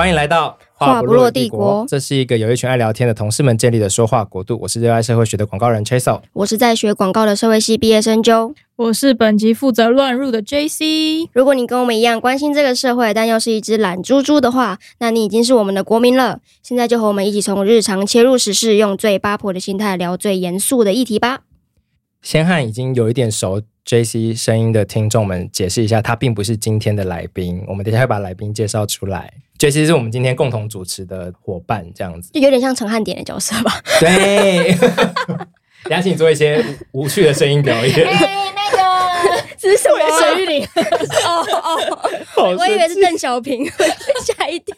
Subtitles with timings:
[0.00, 1.84] 欢迎来到话不落帝国。
[1.86, 4.58] 这是一个有一群爱聊天的同事们建立的说话国度。
[4.62, 11.28] 我是热爱社会学的广告人 Chaseo，我是在学广告的社会系毕业生 Joe，我是本集负责乱入的 JC。
[11.34, 16.40] 如果你跟我们一样关心这个社会，但又是一只懒猪猪的话，那你已经是我们的国民了。
[16.62, 21.40] 现在就和我们一起从日常切入时事，用最八婆的心态聊最严肃的议题吧。
[22.22, 27.62] 先和已经有一点熟 JC 声音的听众们解释一下，他并不是今天的来宾。
[27.68, 29.30] 我们等一下会把来宾介绍出来。
[29.60, 33.70] JC 是我们今天共同主持的伙伴，这样子就有点像陈汉典的角色吧？
[34.00, 34.74] 对，
[35.84, 37.92] 等下请你做一些无趣的声音表演。
[38.08, 39.98] 哎，那个这是什么？
[40.18, 40.64] 沈玉琳。
[40.64, 41.44] 哦
[42.38, 43.66] 哦，我以为是邓小平，
[44.24, 44.74] 吓一跳。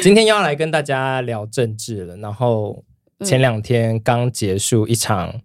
[0.00, 2.82] 今天要来跟大家聊政治了，然后
[3.20, 5.42] 前两天刚结束一场。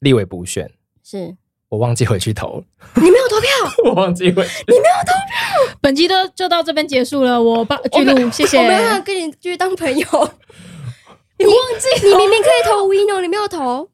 [0.00, 0.70] 立委补选
[1.02, 1.34] 是
[1.74, 2.62] 我忘记回去投，
[2.94, 3.50] 你没有投票，
[3.90, 5.76] 我忘记回，你没有投票。
[5.80, 8.58] 本集都就到这边结束了，我把记录，谢谢。
[8.58, 10.06] 我没有办法跟你继续当朋友，
[11.38, 13.88] 你忘记，你明明可以投吴怡农，你没有投。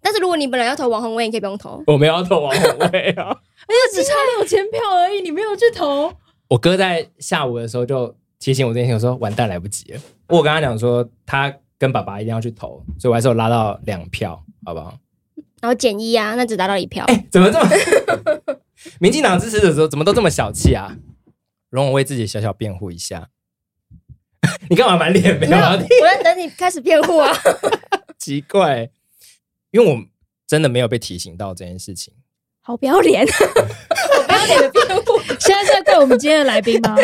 [0.00, 1.82] 但是如果你本来要投王宏威，你可以不用投。
[1.86, 3.28] 我没有要投王宏威啊，
[3.68, 6.10] 而且只差六千票而已，你没有去投。
[6.48, 10.00] 我哥在下午的时候就提醒我这件事，我说完蛋，来不及了。
[10.28, 14.94] 我跟他讲说，他跟爸爸一定要去投，所以我还是有拉到两票，好不好？
[15.60, 17.04] 然后减一啊，那只达到一票。
[17.06, 17.68] 哎，怎么这么？
[19.00, 20.96] 民进党支持的时候怎么都这么小气啊？
[21.68, 23.28] 容我为自己小小辩护一下。
[24.70, 25.56] 你干嘛满脸没有？
[25.56, 27.36] 我在等你开始辩护啊。
[28.16, 28.88] 奇怪，
[29.72, 29.98] 因为我
[30.46, 32.14] 真的没有被提醒到这件事情。
[32.60, 33.32] 好不要脸，好
[34.26, 35.18] 不要脸的辩护。
[35.40, 36.94] 现在是在怪我们今天的来宾吗？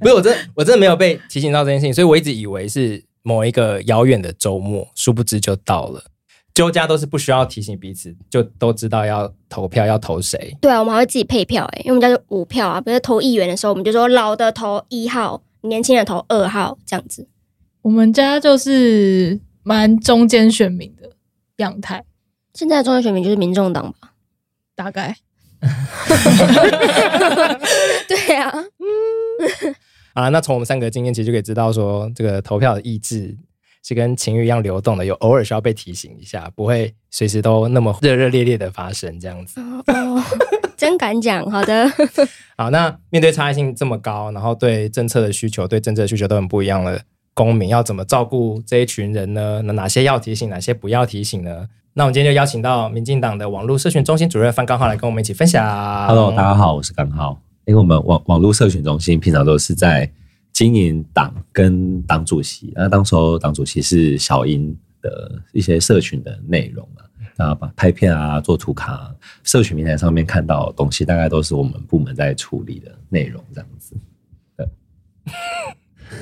[0.00, 3.02] 不是，我真我真的没有被提醒到这件事情，所以我一直以为是。
[3.22, 6.04] 某一个遥远的周末，殊不知就到了。
[6.54, 10.54] 揪家都是不需要提醒彼此，就都知道要投票要投谁。
[10.60, 12.78] 对啊，我们还会自己配票，诶，因为我们家就五票啊。
[12.78, 17.26] 比如投议员的时候，我们就说老的投一号，年轻人投二号，这样子。
[17.80, 21.10] 我们家就是蛮中间选民的
[21.56, 22.04] 样态。
[22.52, 24.12] 现在的中间选民就是民众党吧？
[24.74, 25.16] 大概。
[28.06, 28.68] 对啊，嗯。
[30.14, 33.36] 啊，那从我们三个经验，其实就可以知道说，这个投票的意志
[33.82, 39.60] 是跟情绪一样流动的，有偶尔需要被提醒一下，不会随时都那么热热烈烈的发生这样子。
[39.60, 40.22] 哦，哦，
[40.76, 41.90] 真敢讲，好的。
[42.58, 47.00] 好，那面对差异性这么高，然后对政策的需求、对政策的需求都很不一样的
[47.32, 49.62] 公民，要怎么照顾这一群人呢？
[49.64, 51.66] 那哪些要提醒，哪些不要提醒呢？
[51.94, 55.62] 那我们今天就邀请到民进党的网络社群中心主任范刚浩来跟我们一起分享。
[56.06, 57.51] Hello，大家好，我是刚浩。
[57.64, 60.10] 因为我们网网络社群中心平常都是在
[60.52, 69.14] 经营党跟党主席，那当时候党主席是小英的一些社群的内容啊，啊，把拍片啊、做图卡啊，
[69.44, 73.96] 社群平台上面看到的东西，大概都是我们部门在处理的内容，这样子。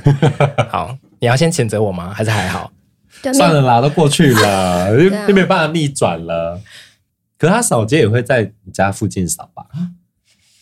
[0.69, 2.13] 好，你要先谴责我吗？
[2.13, 2.71] 还是还好？
[3.35, 6.61] 算了啦，都过去了， 又又没有办法逆转了。
[7.37, 9.67] 可是他扫街也会在你家附近扫吧？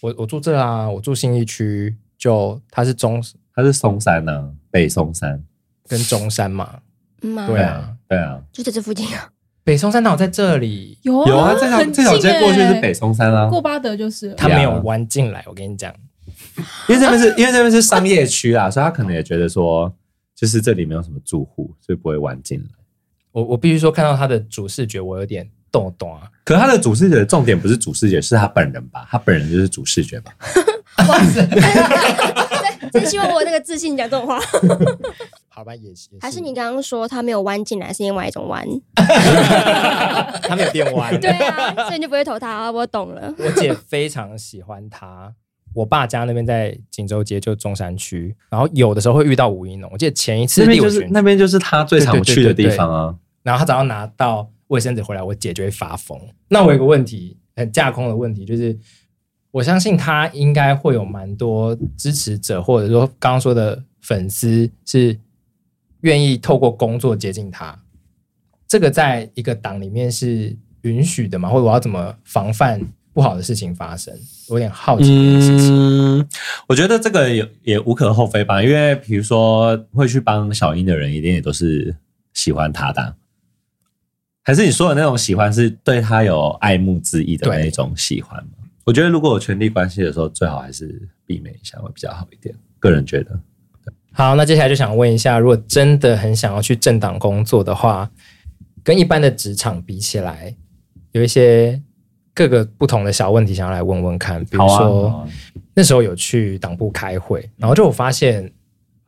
[0.01, 3.23] 我我住这啊，我住信义区，就它是中，
[3.55, 5.43] 它是松山呢、啊，北松山
[5.87, 6.81] 跟中山嘛，
[7.23, 9.31] 嗯啊对啊，对啊，就在这附近啊。
[9.65, 10.97] 北松山哪有在这里？
[11.03, 14.33] 有啊，有啊，这条这条街过去是北松山啊，过八德就是。
[14.35, 15.93] 他没有弯进来，我跟你讲，
[16.89, 19.93] 因为这边是因为这边是商业区啊，所以他可能也觉得说，
[20.35, 22.69] 就是这里没有什么住户，所以不会弯进来。
[23.33, 25.51] 我我必须说，看到他的主视觉，我有点。
[25.71, 26.23] 懂懂啊！
[26.45, 29.07] 可是他的主视觉的重点不是主视觉，是他本人吧？
[29.11, 30.33] 他本人就是主视觉吧？
[31.09, 31.47] 哇塞！
[32.93, 34.41] 真希望我有那个自信讲这种话。
[35.49, 36.09] 好吧，也是。
[36.21, 38.67] 还是你刚刚说他没有弯进来，是另外一种弯？
[38.97, 41.21] 他没有变弯。
[41.21, 42.71] 对啊，所以你就不会投他啊。
[42.71, 43.35] 我懂了。
[43.39, 45.35] 我姐非常喜欢他。
[45.75, 49.91] 我爸家那边在锦州街，就中山区，然后有的时候会遇到吴一农。
[49.93, 53.15] 我记得前一次那边就是那边就是他最常去的地方啊。
[53.43, 54.49] 然后他早上拿到。
[54.69, 56.19] 卫生纸回来，我姐就会发疯。
[56.49, 58.79] 那我有个问题，很架空的问题，就是
[59.51, 65.19] 我相信他应该会有蛮多支持者，或者说刚刚说的粉丝是
[66.03, 67.77] 愿意透过工作接近他。
[68.67, 71.49] 这个在一个党里面是允许的吗？
[71.49, 72.81] 或者我要怎么防范
[73.15, 74.15] 不好的事情发生？
[74.51, 76.19] 有点好奇这件事情。
[76.19, 76.29] 嗯，
[76.69, 81.97] 我觉得这个也也无可厚非吧，因为比如说会去帮小英的人，一定也都是
[82.35, 83.17] 喜欢他的。
[84.49, 88.53] 还是你说的那种喜欢，是对他有爱慕之意的那一种喜欢吗？
[88.87, 92.55] 我觉得如果有权力关系的时候，最好还是避免一下会比较好一点。
[92.79, 93.39] 个人觉得。
[94.11, 98.11] 好，那接下来就想问一下，如果真的很想要去政党工作的话，
[98.83, 100.57] 跟一般的职场比起来，
[101.13, 101.79] 有一些
[102.33, 104.43] 各个不同的小问题，想要来问问看。
[104.47, 105.29] 比如说、
[105.75, 108.51] 那时候有去党部开会，然后就我发现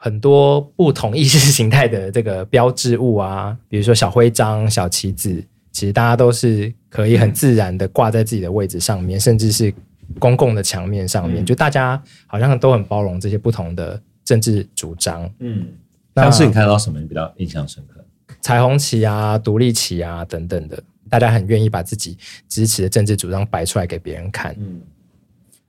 [0.03, 9.73] 很多不同意识形态的这个标志物啊， 比如说小徽章、小旗子，其实大家都是可以很自然的挂在自己的位置上面，甚至是
[10.19, 15.31] 公共的墙面上面，嗯就大家好像都很包容这些不同的政治主张。
[15.41, 15.67] 嗯，
[16.15, 18.03] 那当时你看到什么你比较印象深刻？
[18.41, 22.17] 彩虹旗啊、独立旗啊等等的，大家很愿意把自己
[22.49, 24.57] 支持的政治主张摆出来给别人看。
[24.59, 24.81] 嗯，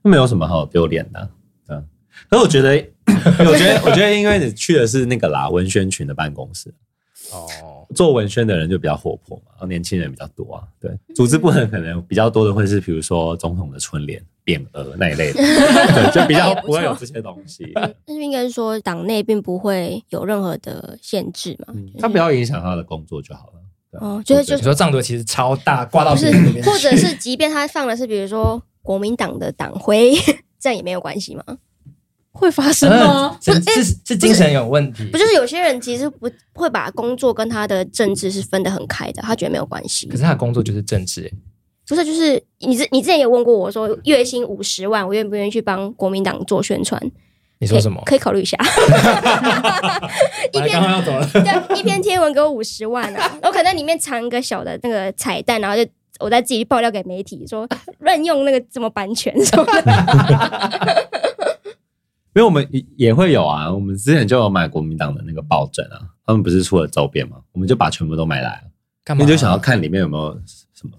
[0.00, 1.28] 没有什么好丢脸的、啊，
[1.68, 1.84] 嗯。
[2.30, 2.82] 可是我觉得，
[3.38, 6.72] 我觉得，我觉得，因为你去的是那个啦文宣群的办公室，
[7.32, 10.62] 哦，做文宣的人就比较活泼嘛，然后年轻人比较多啊。
[10.80, 17.70] 对，组织部门可能比较多的会是，比如说总统的春联、匾额那一类的， 对，就比较不会有这些东西。
[17.74, 21.74] 但是应该是说党内并不会有任何的限制嘛。
[21.76, 23.52] 嗯，他不要影响他的工作就好了。
[23.90, 26.32] 对哦，就是就你说藏独其实超大，挂到不是
[26.62, 30.14] 或者是即便他放的是比如说国民党的党徽，
[30.58, 31.44] 这样也没有关系吗？
[32.32, 33.36] 会发生吗？
[33.40, 40.16] 是是是精神有问题，不就是有些人其实不会把工作跟他的政治是分得很开的，他觉得没有关系可。
[40.16, 41.32] 是他的工作就是政治、欸，
[41.86, 47.00] 不是，就是你之你之前也问过我说，月薪五十万，我愿不愿意去帮国民党做宣传？
[47.58, 48.02] 你说什么？
[48.06, 48.56] 可以考虑一下。
[50.52, 51.28] 一篇要走了。
[51.32, 55.88] 对，一篇贴文给我五十万啊，我可能里面藏一个小的那个彩蛋，然后就
[56.18, 57.68] 我再自己爆料给媒体说
[58.00, 61.08] 乱用那个什么版权什么的。
[62.34, 68.70] 因为我们也也会有啊，我们之前就有买国民党的那个抱枕啊，他们不是出了周边嘛，我们就把全部都买来了，
[69.04, 69.22] 干嘛？
[69.22, 70.32] 你就想要看里面有没有
[70.74, 70.96] 什么，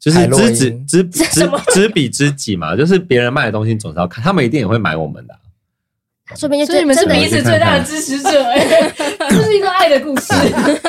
[0.00, 5.34] 就是知己知 知知彼知己嘛，就是别人卖的东西总是要看，他们一定也会买我们的
[6.26, 8.90] 啊、说不定就所以你们是彼此最大的支持者、欸，
[9.28, 10.32] 这是一个爱的故事。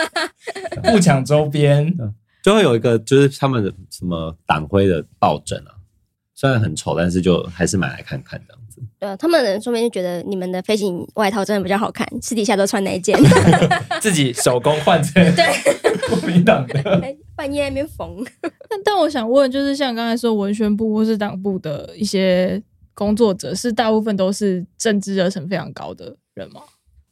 [0.82, 1.94] 不抢周边，
[2.42, 5.76] 就会有一个就是他们的什么党徽的抱枕啊，
[6.34, 8.82] 虽然很丑，但是就还是买来看看这样子。
[9.00, 13.18] 对啊，他们的人说不定就觉得你们的飞行外套真的比较好看，私底下都穿那一件，
[14.02, 15.46] 自己手工换成 对
[16.10, 17.02] 国民党的。
[17.36, 18.24] 半夜在那边缝。
[18.70, 22.62] 但但我想问，就是像刚才说文宣部或是党部的一些
[22.94, 26.62] 工作者，是大部分都是政治热忱非常高的人吗？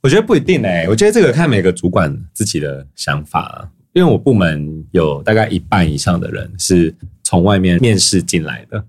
[0.02, 3.70] 我觉得不一定诶、欸，我觉得这个看每个主管自己的想法、啊。
[3.94, 6.92] 因为我部门有大概一半以上的人是
[7.24, 8.84] 从外面面试进来的，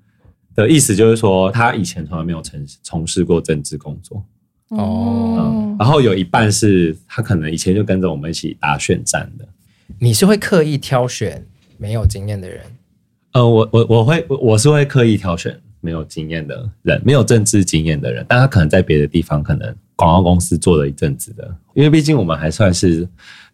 [0.55, 4.25] 的意思就是说他以前从来没有从从事过政治工作
[4.69, 9.47] 哦嗯，然后有一半是他可能以前就跟着我们一起打选战的。
[9.99, 11.45] 你是会刻意挑选
[11.77, 12.61] 没有经验的人？
[13.33, 23.07] 呃，我我我会我是会刻意挑选没有经验的人，没有政治经验的人，但他可能在别的地方可能广告公司做了一阵子的，因为毕竟我们还算是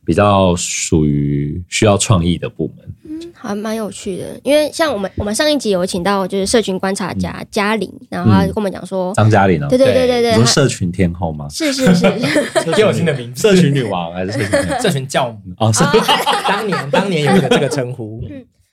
[0.04, 2.94] 比较属于需要创意的部门。
[3.20, 9.68] 嗯，还蛮有趣的，因为像我们我们上一集有请到就是社群观察家嘉玲，然后他跟我们讲说，张嘉玲呢？
[9.68, 11.48] 对对对对对，你说社群天后吗？
[11.50, 12.04] 是是是，
[12.76, 14.80] 给我新的名字，社群女王还是社群？
[14.80, 15.54] 社群教母。
[15.58, 15.84] 哦，是
[16.48, 18.22] 当年当年有一个这个称呼，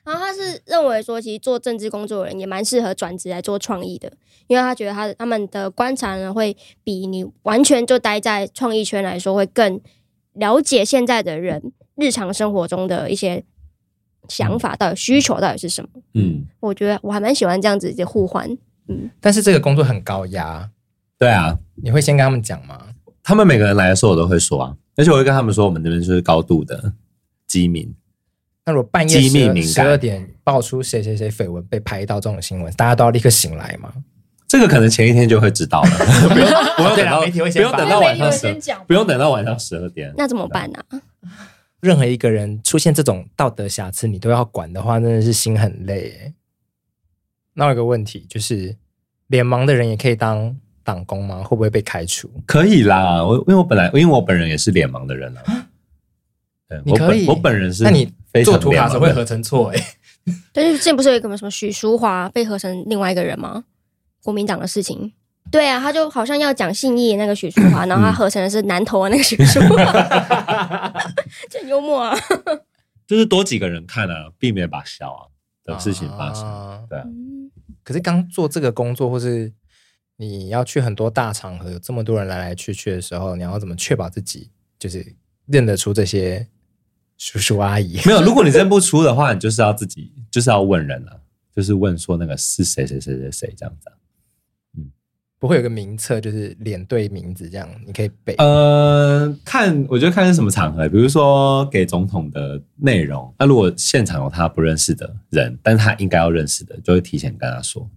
[0.03, 4.09] 然后他是认为说，其实做政治工作的人也蛮适合转职来做创意的，
[4.47, 9.81] 因为他觉得他他们的观察呢，会比你完全就待在创意圈来说，会更
[10.33, 13.43] 了解现在的人日常生活中的一些
[14.27, 15.89] 想法，到底需求到底是什么。
[16.13, 18.49] 嗯，我觉得我还蛮喜欢这样子的互换。
[18.87, 20.69] 嗯，但是这个工作很高压，
[21.17, 22.87] 对啊，你会先跟他们讲吗？
[23.23, 26.93] 他们每个人来的时候，我都会说啊，而且我会跟他们说，我们这边就是高度的
[27.45, 27.93] 机敏。
[28.65, 33.93] 那如果半夜机密敏感十二点爆出谁谁谁绯闻被拍到这种新闻，大家都要立刻醒来吗？
[34.47, 35.89] 这个可能前一天就会知道了，
[36.29, 36.47] 不 用
[36.77, 38.55] 不用等到媒体会先不用等到晚上十
[38.87, 40.13] 不用等到晚上十二点。
[40.15, 41.01] 那怎么办呢、啊？
[41.81, 46.33] 任何一个人出现这种道德瑕疵，你都要管的话，真的是心很累耶。
[47.53, 48.75] 那我有个问题就是，
[49.27, 51.43] 脸盲的人也可以当党工吗？
[51.43, 52.29] 会不会被开除？
[52.45, 55.67] 可以啦，我因为我本来因为我本人也是脸盲的人啊。
[56.69, 58.11] 对你可以，我本我本人是，那你
[58.43, 59.81] 做图卡的时候会合成错哎。
[60.51, 63.63] 但是之前不是有一个什么许淑华被合成另外一个人吗？
[64.21, 65.13] 国民党的事情。
[65.49, 69.93] 对啊，他就好像要讲信义那个许淑华， 然后他合成的是南投的那个许淑华，
[71.49, 72.15] 就很幽默啊。
[73.05, 75.27] 就是多几个人看啊，避免把小啊
[75.63, 76.43] 的事情发生。
[76.43, 77.05] 啊对啊，
[77.83, 79.53] 可是刚做这个工作，或是
[80.17, 86.47] 你要去很多大场合，有这么多人来来去去的时候，你要怎么确保自己就是认得出这些
[87.17, 87.97] 叔叔阿姨？
[88.05, 91.15] 没有，如果你认不出的话，你就是要自己就是要问人啊，
[91.55, 93.96] 就是问说那个是谁谁谁谁谁这样子啊。
[95.39, 98.33] 不会有个名册，就是脸对名字这样，你可以背。
[98.39, 107.87] 呃，看，我觉得看是什么场合，比如说给总统的内容，那如果现场有他不认识的人，但是他应该要认识的，就会提前跟他说。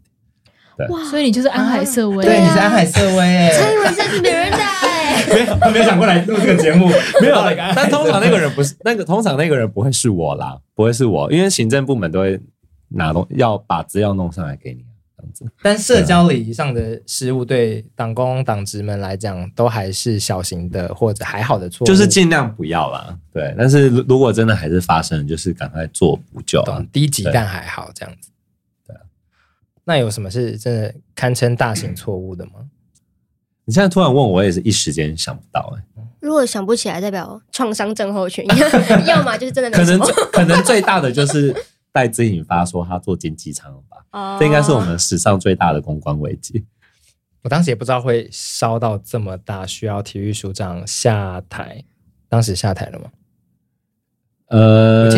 [0.76, 4.58] 对，所以你就是安海瑟薇，对，你是安海瑟薇，哎，蔡英文是女人的，
[5.34, 6.88] 没有没有想过来录这个节目，
[7.20, 7.36] 没有，
[7.74, 12.40] 但通常那个人不是那个，通常那个人不会是我啦，不会是我，因为行政部门都会
[12.88, 14.84] 拿东要把资料弄上来给你。
[15.62, 23.18] 但社交礼仪上的失误，对党工党职们来讲，都还是小型的或者还好的错误，就是尽量不要啦。
[23.32, 26.64] 对，但是如果真的还是发生，就是赶快做补救。
[26.92, 28.30] 低级但还好这样子。
[28.86, 28.96] 对，
[29.84, 32.52] 那有什么是真的堪称大型错误的吗？
[33.66, 36.08] 你现在突然问我，我也是一时间想不到哎、欸。
[36.20, 38.44] 如果想不起来，代表创伤症候群，
[39.06, 39.98] 要么就是真的可能
[40.32, 41.54] 可能最大的就是。
[41.92, 44.38] 戴资颖发说他做经济舱吧，oh.
[44.38, 46.64] 这应该是我们史上最大的公关危机。
[47.42, 51.84] 我当时也不知道会烧到这么大，需要体育署长下台。
[52.28, 53.06] 当时下台了吗？
[54.46, 55.10] 呃，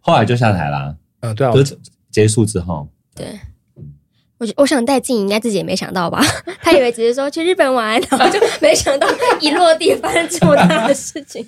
[0.00, 0.96] 后来就下台啦。
[1.20, 1.78] 嗯，对啊，就是
[2.10, 2.88] 结束之后。
[3.14, 3.38] 对，
[4.38, 6.20] 我我想戴资颖应该自己也没想到吧？
[6.60, 9.06] 他以为只是说去日本玩，然后就没想到
[9.40, 11.46] 一落地发生这么大的事情。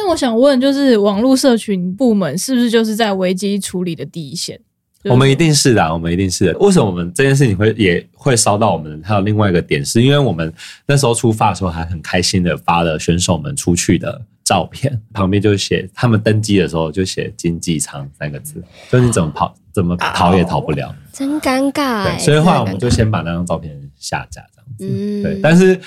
[0.00, 4.58] 但我想问，就是网络社群部门是不是就是在危机处理的第一线？
[5.04, 6.58] 我们一定是的，我们一定是的。
[6.58, 8.98] 为什么我们这件事情会也会烧到我们？
[9.04, 10.50] 还有另外一个点，是因为我们
[10.86, 22.04] 那时候出发的时候还很开心的发了选手们出去的照片，旁边就写他们登机的时候就写“经济舱”三个字，就你怎么跑怎么逃也逃不了，真尴尬。
[22.04, 25.22] 对，所以后来我们就先把那张照片下架，这样子。
[25.22, 25.78] 对，但是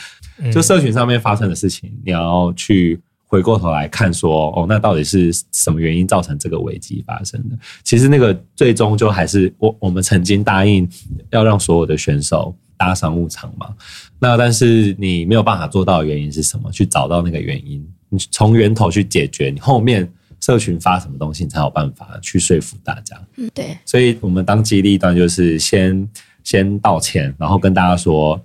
[0.52, 3.02] 就社群上面发生的事情，你要去。
[3.34, 7.58] 回过头来看，说哦，那到底是什么原因造成这个危机发生的？
[7.84, 10.88] 其实那个最终就还是我我们曾经答应
[11.32, 13.74] 要让所有的选手搭商务舱嘛。
[14.20, 16.72] 那但是你没有办法做到的原因是什么？
[16.72, 20.08] 去找到那个原因，你从源头去解决，你后面
[20.40, 23.20] 社群发什么东西，你才有办法去说服大家。
[23.38, 23.76] 嗯，对。
[23.84, 26.08] 所以我们当机立断，就是先
[26.44, 28.40] 先道歉，然后跟大家说，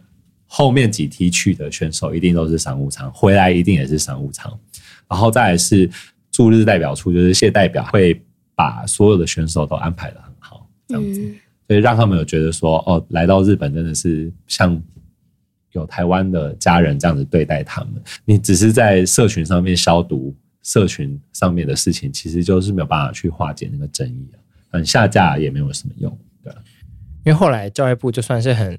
[0.46, 4.50] 后面几梯去的选手一定都是商务舱，回来一定也是商务舱。
[5.08, 5.88] 然后再来是
[6.30, 8.20] 驻日代表处，就是谢代表会
[8.54, 11.34] 把所有的选手都安排的很好，这样子，嗯、
[11.66, 14.80] 所以让他们有觉得说，哦，来到日本真的是像
[15.72, 17.94] 有台湾的家人这样子对待他们。
[18.24, 24.36] 你只是在社群上面消毒，社群上面的事情，其实就是没有办法去化解那个争议啊。
[24.72, 26.52] 嗯，下架也没有什么用，对。
[27.24, 28.78] 因为后来教育部就算是很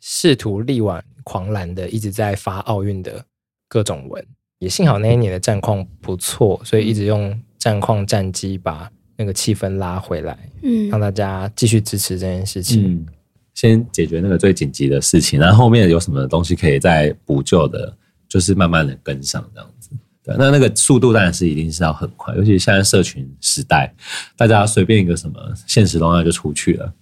[0.00, 3.24] 试图力挽狂澜的，一直在发奥运的
[3.68, 4.24] 各种文。
[4.58, 12.92] 也幸好那一年的战况不错，所以一直用战况战机把那个气氛拉回来，嗯，让大家继续支持这件事情。
[12.92, 13.06] 嗯，
[13.54, 17.96] 先解决那个最紧急的事情，然后后面有什么东西可以再补救的，
[18.28, 19.90] 就是慢慢的跟上这样子。
[20.24, 23.94] 对，那那个速度当然是一定是要很快，尤其现在社群时代，
[24.36, 26.92] 大家随便一个什么现实动态就出去了。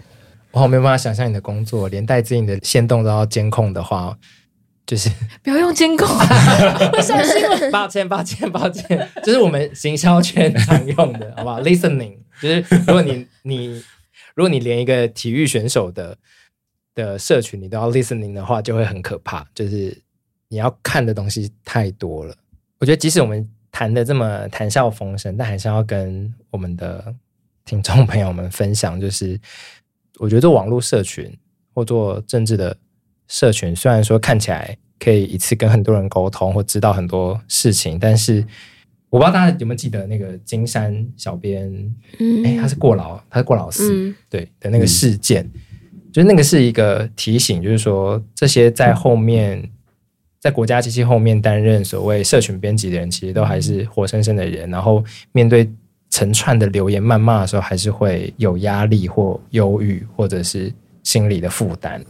[0.53, 4.17] 我好没有办法想象你的工作，连带自己的线动都要监控的话。
[4.87, 5.11] 就是
[5.43, 6.07] 不要用监控。
[7.73, 13.83] 抱歉，抱歉，抱歉，就是我们行销圈常用的，好不好？Listening，就是如果你你
[14.35, 16.17] 如果你连一个体育选手的
[16.95, 19.45] 的社群你都要 listening 的话，就会很可怕。
[19.55, 20.01] 就是
[20.49, 22.35] 你要看的东西太多了。
[22.79, 27.13] 我觉得即使我们谈的这么谈笑风生，但还是要跟我们的
[27.65, 29.41] 听众朋友们分享，就是
[30.19, 31.37] 我觉得做网络社群
[31.75, 32.77] 或做政治的。
[33.29, 38.45] 社群虽然说看起来可以一次跟很多人沟通或知道很多事情，但是
[39.11, 41.71] 我不知道大家有没有记得那个金山小编，
[42.19, 49.71] 嗯，哎，他是过劳，他是过劳死，嗯、对的那个事件，嗯、就是那个是一个提醒，就是说这些在后面
[50.41, 55.71] 在国家机器后面担任所谓社群编辑的人，其实都还是活生生的人，然后面对
[56.11, 62.05] 成串的留言谩骂的时候，还是会有压力或忧郁，或者是心理的负担。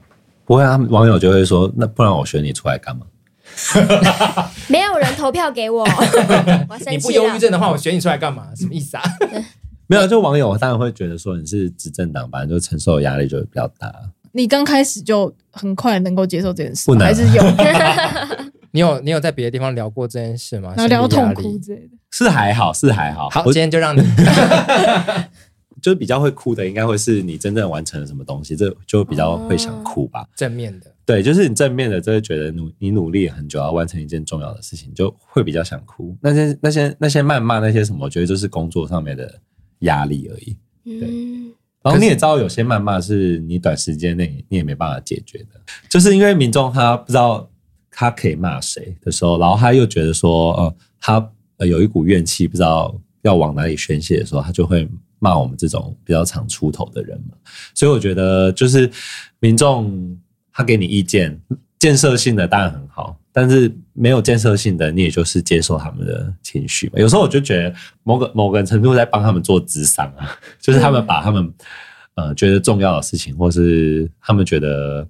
[0.47, 3.05] 不会啊，网友就会说：“那不然我选你出来干嘛？”
[4.69, 5.83] 没有人投票给我，
[6.69, 8.49] 我你不忧郁症的话，我选你出来干嘛？
[8.57, 9.03] 什么意思啊？
[9.89, 13.93] 没有，就网友当然会觉得说你是执政党，反正就承受的压力就会比较大。
[14.33, 17.43] 你刚开始就很快能够接受这件事，还是有？
[18.73, 20.75] 你有你有在别的地方聊过这件事吗？
[20.89, 23.31] 聊痛哭之类的，是还好，是还好。
[23.31, 24.03] 好，我今天就让你。
[25.87, 30.27] 就是比较会哭的，应该会是你真正完成了什么东西，这就比较会想哭吧。
[30.35, 36.17] 正面的，对，就是你正面的，就会觉得努你努力很久要完成一件重要的事情，就会比较想哭。
[36.21, 39.33] 那些那些那些谩骂那些什么，我觉得就是工作上面的
[39.81, 40.57] 压力而已。
[40.99, 41.09] 对，
[41.85, 47.49] 然后你也知道，有些谩骂是你短时间内你也没办法解决的，就是因为民众他不知道
[47.93, 51.31] 他可以骂谁的时候，然后他又觉得说，呃，他
[51.65, 54.89] 有一股怨气，不知道要往哪里宣泄的时候，他就会
[55.27, 57.37] 骂我们这种比较常出头的人嘛。
[57.75, 58.89] 所以我觉得，就是
[59.41, 60.17] 民众
[60.53, 61.41] 他给你意见，
[61.79, 63.19] 建设性的当然很好。
[63.33, 66.95] 但是没有建设性的，你也就是接受他们的情绪嘛。
[66.97, 71.53] 有时候我就觉得某个某个程度在帮他们做智商啊， 就是他们把他们
[72.15, 75.07] 呃觉得重要的事情，或是他们觉得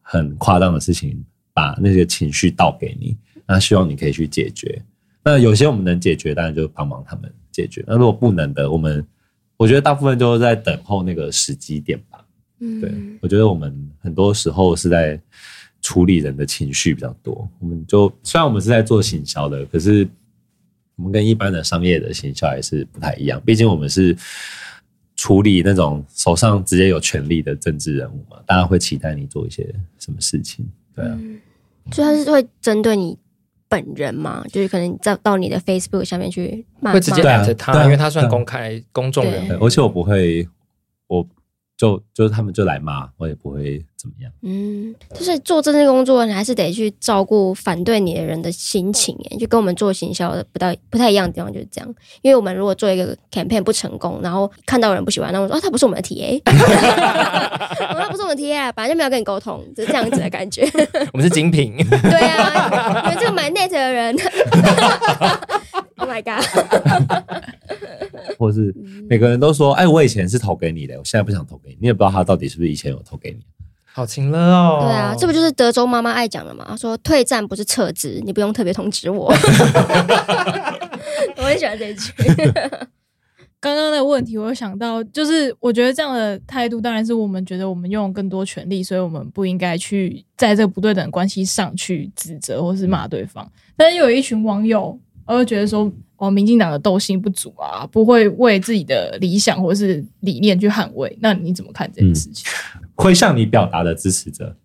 [0.00, 3.14] 很夸张的事情，把那些情绪倒给你，
[3.46, 4.82] 那希望你可以去解决。
[5.22, 7.84] 那有些我们能解决，当然就帮忙他们解决。
[7.86, 9.06] 那如果不能的，我们
[9.56, 12.24] 我觉得大部分都是在等候那个时机点吧。
[12.60, 15.20] 嗯，对，我觉得我们很多时候是在。
[15.82, 20.08] 处理人的情绪比较多，我们就虽然我们是在做行销的，可是
[20.96, 23.40] 我们跟一般的商业的行销还是不太一样。
[23.46, 24.16] 毕竟我们是
[25.14, 29.62] 处理那种手上直接有权力的政治人物嘛，大家会期待你做一些
[30.00, 31.16] 什么事情，对啊。
[31.92, 33.16] 所以他是会针对你
[33.68, 40.48] 本人嘛，就是可能在到你的 Facebook 下面去骂，会直接打着他，因为他算公开公众人物，而且我不会
[41.06, 41.26] 我。
[41.76, 44.32] 就就是他们就来骂我，也不会怎么样。
[44.42, 51.94] 嗯，就是做这些工作，你还是得去照顾反对你的人的心情，哎，就跟我们做行销的不太不太一样的地方就是这样。
[52.22, 60.66] 因为我们如果做一个 campaign 不成功，然后看到人不喜欢，那我说啊，他不是我们的 TA， 他不是我们的 TA，本来就没有跟你沟通，就是这样子的感觉。
[61.12, 61.76] 我们是精品。
[62.02, 64.16] 对啊，你们这个买 net 的人。
[65.98, 66.44] Oh my god！
[68.38, 68.74] 或是
[69.08, 73.38] 每个人都说：“哎，我以前是投给你的，我现在不想投给你。”你也不知道他到底是不是以前有投给你。
[73.84, 74.78] 好情了哦！
[74.82, 76.64] 对啊，这不就是德州妈妈爱讲的吗？
[76.68, 79.32] 她说：“退战不是撤资，你不用特别通知我。”
[81.38, 82.12] 我很喜欢这一句。
[83.58, 93.50] 刚刚那个问题，我有想到，就是我觉得这样的态度，当然是我们觉得我们拥有更多权利，所以我们不应该去在这个不对等的关系上去指责或是骂对方。
[93.78, 95.00] 但是又有一群网友。
[95.28, 101.16] 我就觉得说，哦，民进党的斗心不足啊，不会为自己的理想或是理念去捍卫。
[101.20, 102.50] 那你怎么看这件事情？
[102.76, 104.56] 嗯，会向你表达的支持者，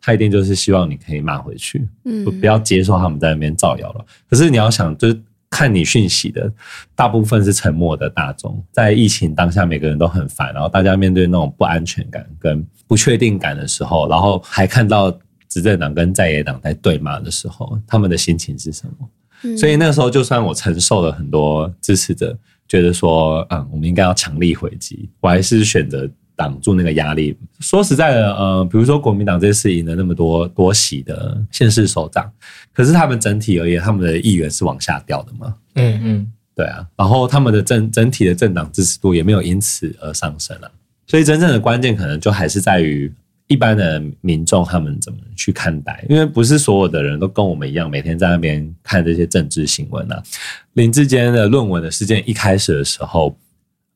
[0.00, 4.04] 他一定就是希望你可以骂回去，嗯，不要接受他们在那边造谣了。
[4.28, 6.52] 可是你要想，就是看你讯息的
[6.94, 15.10] 大部分是沉默的大众，在疫情当下，每个人都很烦，然后大家面对那种不安全感跟不确定感的时候，然后还看到
[15.48, 19.08] 执政党跟在野党在对骂的时候，他们的心情是什么？
[19.56, 27.36] 所以那个时候，就算我承受了很多支持者觉得说，嗯，我们应该要强力回击，我还是选择挡住那个压力。
[27.60, 32.30] 说实在的，呃，比如说国民党这次赢了那么多多席的县市首长，
[32.72, 35.54] 可是他们整体而言，他们的议员是往下掉的嘛？
[35.74, 36.86] 嗯嗯，对啊。
[36.96, 40.70] 然后他们的政整体的政党支持度也没有因此而上升啊。
[41.06, 43.12] 所以真正的关键可能就还是在于。
[43.48, 46.04] 一般的民众他们怎么去看待？
[46.08, 50.22] 因为不是所有的人都跟我们一样，每天在那边看这些政治新闻啊。
[50.74, 53.36] 林志坚的论文的事件一开始的时候，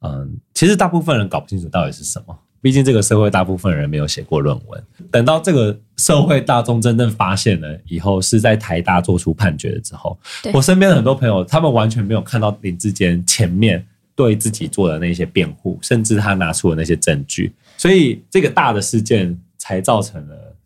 [0.00, 2.36] 嗯，其实大部分人搞不清楚到底是什么。
[2.62, 4.84] 毕竟这个社会大部分人没有写过论文。
[5.10, 10.16] 等到这个社会大众真正发现了以后，是在台大做出判决了之后，
[10.54, 13.84] 我身边的很多朋友，他们完全没有看到林志坚前面
[14.24, 17.52] 对自己做的那些辩护，甚至他拿出的那些证据。
[17.76, 20.56] 所以这个大的事件才造成了，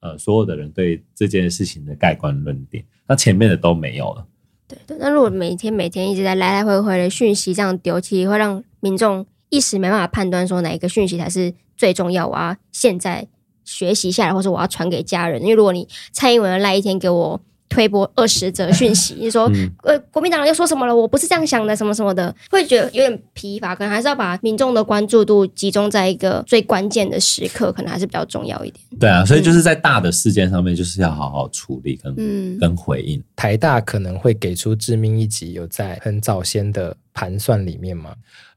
[0.00, 4.26] 呃，所有的人对这件事情的盖棺论定，那前面的都没有了。
[4.68, 12.26] 对对，那如果每天每天一直在来来回回的讯息这样丢，其实会让民众一时没办法判断说哪一个讯息才是最重要。
[12.26, 13.26] 我要现在
[13.64, 15.42] 学习下来，或者我要传给家人。
[15.42, 17.40] 因为如果你蔡英文赖一天给我。
[17.72, 19.50] 推播二十则讯息， 你说
[19.82, 20.94] 呃，国民党又说什么了？
[20.94, 23.74] 我不是这样想的，什么什么的，会觉得有点疲乏。
[23.74, 28.84] 可能还是要把民众的关注度集中在一个最关键的时刻，可能还是比较重要一点。
[29.00, 33.22] 对啊，所以就是在大的事件上面，就是要好好处理跟、嗯、跟回应。
[33.34, 38.14] 台大可能会给出致命一击，有在很早先的盘算里面吗？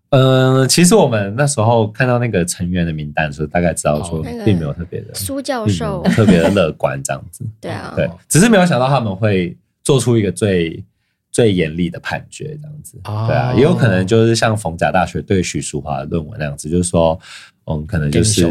[0.10, 7.46] 嗯、呃，其实我们那时候看到那个成员的名单的时候，大概知道说并没有特别的苏教授特别的乐观这样子。
[7.60, 10.84] 对啊，对，只是没有想到他们会做出一个最
[11.32, 13.00] 最严厉的判决这样子。
[13.04, 17.20] 对啊，也有可能就是像逢甲大学对许淑华的论文那样子，就是说，
[17.65, 18.46] 嗯，可能就是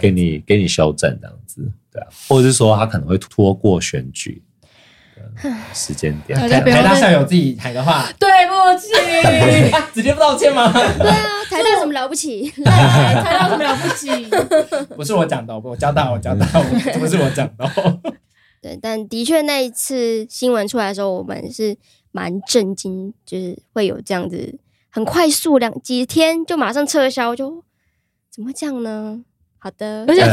[0.00, 1.68] 给你给你修正这样子。
[1.90, 4.42] 对啊，或者是说他可能会拖过选举。
[5.74, 8.92] 时间点，台大校友自己喊的话，对不起，
[9.94, 10.72] 直接不道歉吗？
[10.72, 12.50] 对啊，台大什么了不起？
[12.64, 14.26] 台大什么了不起？
[14.96, 16.46] 不是我讲的，我交大，我交大，
[16.98, 18.00] 不是我讲的。
[18.60, 21.76] 对，但的确那一次新闻出来的时候，我们是
[22.10, 24.58] 蛮震惊，就是会有这样子
[24.90, 27.62] 很快速两几天就马上撤销，就
[28.32, 29.20] 怎么会这样呢？
[29.60, 30.28] 好的，而且这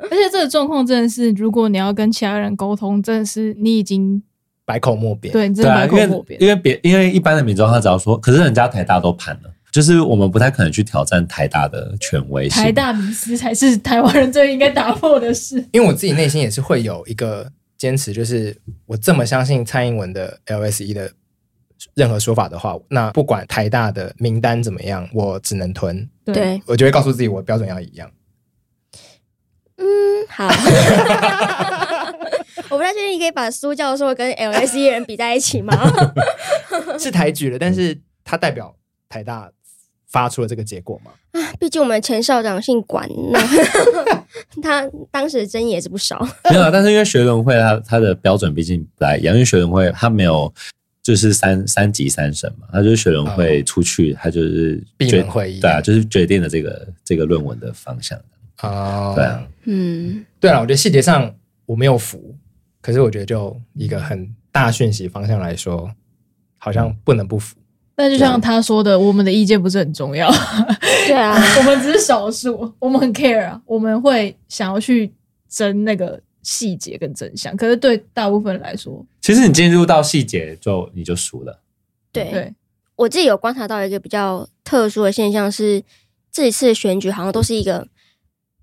[0.02, 4.22] 而且这个状况真的是，如果你要跟其他人沟通，真的是你已经
[4.64, 5.32] 百口莫辩。
[5.32, 6.40] 对，你真的百口莫辩。
[6.40, 12.62] 因为别因为一般的民众他只要说，可是人家台大都判了，就是我们不太可能去挑战台大的权威性。
[12.62, 15.62] 台大迷思才是台湾人最应该打破的事。
[15.72, 21.10] 因为我自己内心也是会有一个坚持，就是我这么相信蔡英文的 LSE 的
[21.94, 26.08] 任何说法的话，那不管台大的名单怎么样，我只能吞。
[26.24, 28.10] 对，我就会告诉自己，我标准要一样。
[30.40, 32.14] 嗯，好。
[32.70, 35.74] 我不太确定，你可以把苏教授跟 LSE 人比在一起吗？
[36.98, 38.74] 是抬举了，但是他代表
[39.08, 39.50] 台大
[40.08, 41.10] 发出了这个结果吗？
[41.32, 43.40] 啊，毕竟我们前校长姓管，那
[44.62, 46.24] 他当时的争议也是不少。
[46.50, 50.52] 没有，但是因为学伦会他他的标准毕竟不太一样，因为学伦会他没有
[51.02, 58.16] 就是三三级三审嘛，他就是学伦会出去，他就是闭门会议，对啊，就是决定了这个这个论文的方向。
[58.62, 61.34] 哦，对啊，嗯，对啊，我觉得细节上
[61.66, 62.34] 我没有服，
[62.80, 65.90] 可是我觉得就一个很大讯息方向来说，
[66.58, 67.56] 好像不能不服。
[67.96, 70.30] 那就像他说的，我们的意见不是很重要。
[71.06, 75.12] 对啊， 我们只是少数，我们很 care 啊，我们会想要去
[75.48, 77.54] 争那个细节跟真相。
[77.56, 81.60] 可是对大部分人来说，其实你进入到细节就你就输了。
[82.10, 82.54] 对，对
[82.96, 85.82] 我自己有观察到一个比较特殊的现象是，
[86.32, 87.86] 这一次的选举好像都是一个。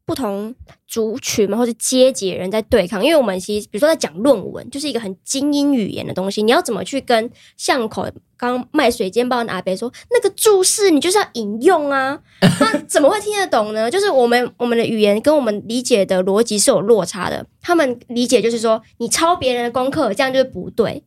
[0.08, 0.56] 不同
[0.88, 6.42] 族群嘛，或者阶级的人在对抗，因为我们其实，比如说在讲论文，就是一个很精英语言的东西。
[6.42, 12.18] 你要怎么去跟巷口刚卖水煎包的阿伯说那个注释，你就是要引用啊？
[12.62, 13.92] 那怎么会听得懂呢？
[13.92, 17.46] 就是我们我们的语言跟我们理解的逻辑是有落差的。
[17.62, 21.04] 他们理解就是说，你抄别人的功课，这样就是不对。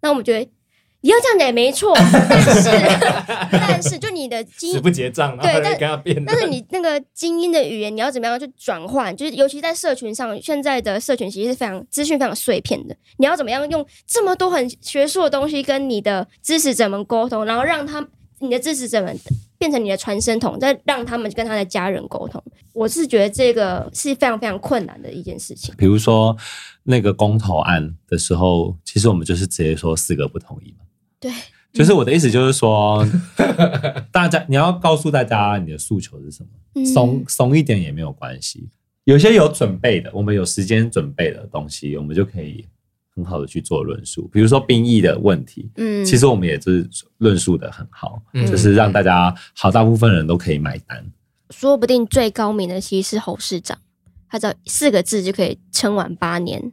[0.00, 0.50] 那我们觉得。
[1.00, 2.70] 你要这样讲也没错， 但是
[3.52, 9.16] 但是就你的精英不结账，对，但但是你那个精英的语言，你要怎么样去转换？
[9.16, 12.96] 就是尤其在社群上，现在的社群其实是非常资讯非常碎片的。
[13.18, 18.04] 你要怎么样用这么多很学术的东西跟你的支持者们沟通，然后让他
[18.40, 19.16] 你的支持者们
[19.56, 22.42] 变成你的传声筒，再让他们跟他的家人沟通？
[22.72, 25.72] 我是觉得这个是非常非常困难的一件事情。
[25.78, 26.36] 比如说
[26.82, 30.84] 那个公投案的时候，其实我们就是直接说四个不同意嘛。
[31.20, 31.30] 对，
[31.72, 33.06] 就是我的意思，就是说，
[34.12, 38.68] 大家你要告诉大家你的诉求是什么，松松一点也没有关系。
[39.04, 42.66] 有些有准备的，我们有时间准备的东西，我们就可以
[43.16, 44.28] 很好的去做论述。
[44.32, 51.04] 比如说兵役的问题，嗯，其实我们也是论述的很好，就是让大家好，大部分人都可以买单。
[51.50, 53.78] 说不定最高明的其实是侯市长，
[54.28, 56.70] 他只要四个字就可以撑完八年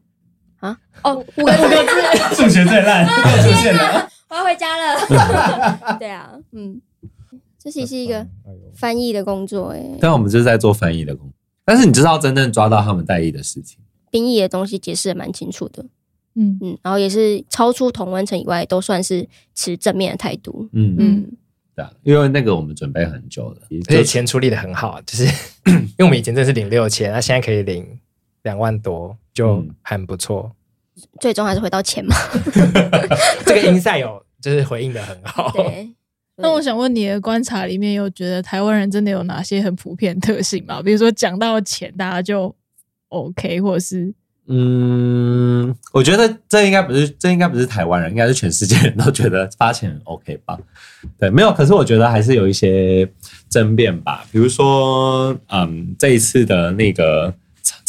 [0.59, 0.77] 啊！
[1.03, 4.09] 哦， 五个字，数学最烂，出现了。
[4.35, 5.95] 我要回家了。
[5.97, 6.81] 对啊，嗯，
[7.57, 8.25] 这其实是一个
[8.75, 9.81] 翻译的工作，哎。
[10.01, 13.79] 但我们就是在做翻译的工作，但是你知道真正抓到他们在意的事情，
[14.11, 15.85] 兵役的东西解释的蛮清楚的，
[16.35, 16.59] 嗯。
[16.61, 20.95] 嗯，然后也是超出同温层以外，都算是持正面的态度，嗯。
[20.99, 21.31] 嗯，
[21.73, 25.23] 对啊，因为那个我们准备很久了，而且钱处理的很好，就是
[25.65, 27.99] 因为我们以前真的是领六千，那现在可以领
[28.43, 30.51] 两万多，就很不错。
[31.19, 32.15] 最终还是回到钱嘛？
[33.45, 35.51] 这个 inside 有就是回应的很好。
[35.55, 35.89] 对，
[36.37, 40.83] 那我想问你的观察里面，有觉得台湾人真的有哪些很普遍特性吗？
[40.83, 42.55] 比如说讲到钱，大家就
[43.09, 44.13] OK，或者是
[44.45, 50.55] 嗯，我觉得这应该不是，这应该不是台湾人，应该是全世界人都觉得发钱 OK 吧？
[51.17, 51.51] 对，没有。
[51.51, 53.11] 可是我觉得还是有一些
[53.49, 57.33] 争辩吧，比如说，嗯，这一次的那个。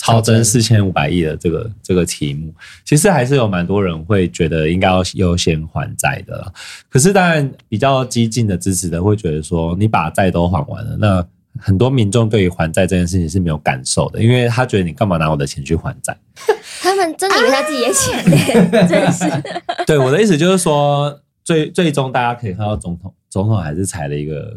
[0.07, 6.53] 超增四千五百亿的这个这个题目，其实还是有蛮多人会觉得应该要优先还债的。
[6.89, 11.27] 可是当然比较激进的支持的会觉得说，你把债都还完了，那
[11.59, 16.17] 很多民众对于还债这件事情是没有感受的，因为他觉得你干嘛拿我的钱去还债？
[16.81, 18.89] 他们真的以为他自己的钱呢？
[18.89, 19.85] 真是。
[19.87, 24.57] 对，我的意思就是说，最最终大家可以看到总统总统还是采了一个。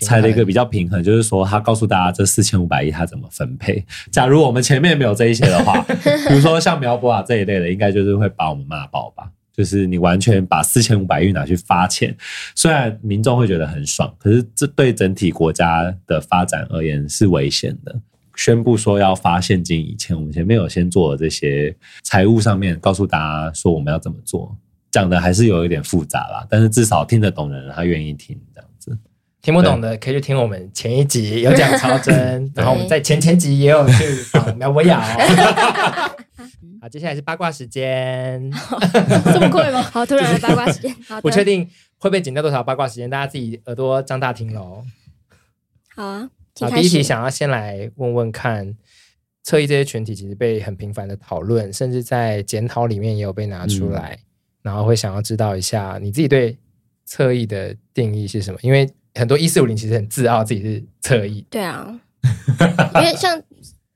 [0.00, 3.84] 猜了一个比较平衡，就是说他告诉大家这四千五百亿他怎么分配。
[4.10, 5.80] 假如我们前面没有这一些的话，
[6.28, 9.30] 比如说像苗博啊这一类的，应该就是会把我们骂爆吧。
[9.56, 12.12] 就是你完全把四千五百亿拿去发钱，
[12.56, 17.94] 虽然民众会觉得很爽，可是这对整体国家的发展而言是危险的。
[18.34, 24.52] 宣布说要发现金以前，我们前面有先做了这些财务上面告诉大家说我们要怎么做，
[24.90, 28.63] 讲的还是有一点复杂啦，但是至少听得懂的人他愿意听这样子。
[29.44, 36.16] 听不懂的可以去听我们前一集有讲超真， 然后我们在前前集也有去访苗博雅哦。
[36.80, 38.50] 好，接下来是八卦时间，
[39.34, 39.82] 这么快吗？
[39.82, 44.82] 好突然的八卦时间，不确定会被剪掉多少八卦时间，大家自己耳朵张大听喽。
[45.94, 48.74] 好啊，请开始第一题想要先来问问看，
[49.42, 54.24] 侧翼这些群体其实被很频繁的讨论，甚至在检讨里面也有被拿出来，嗯、
[54.62, 56.56] 然后会想要知道一下你自己对
[57.04, 58.58] 侧翼的定义是什么？
[58.62, 61.88] 因为很多一四五零其实很自傲自己是侧翼，对啊，
[62.96, 63.40] 因为像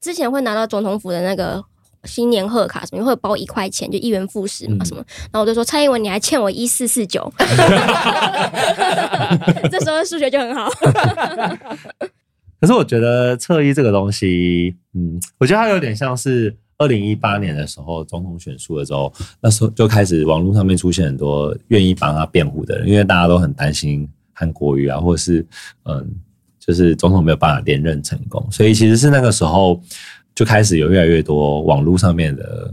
[0.00, 1.62] 之前会拿到总统府的那个。
[2.04, 7.30] 新年贺卡什么会包一块钱，就一元复始嘛什么，然后我就说蔡英文你还欠我一四四九，
[9.68, 10.70] 这时候数学就很好。
[12.60, 25.44] 可是我觉得侧翼这个东西，嗯，我觉得它有点像是二零一八年的时候总统选输的时候，那时候就开始网络上面出现很多愿意帮他辩护的人，因为大家都很担心韩国瑜啊，或者是
[25.84, 26.08] 嗯，
[26.58, 29.82] 就是总统没有办法连任成功，所以其实是那个时候。
[30.34, 32.72] 就开始有越来越多网络上面的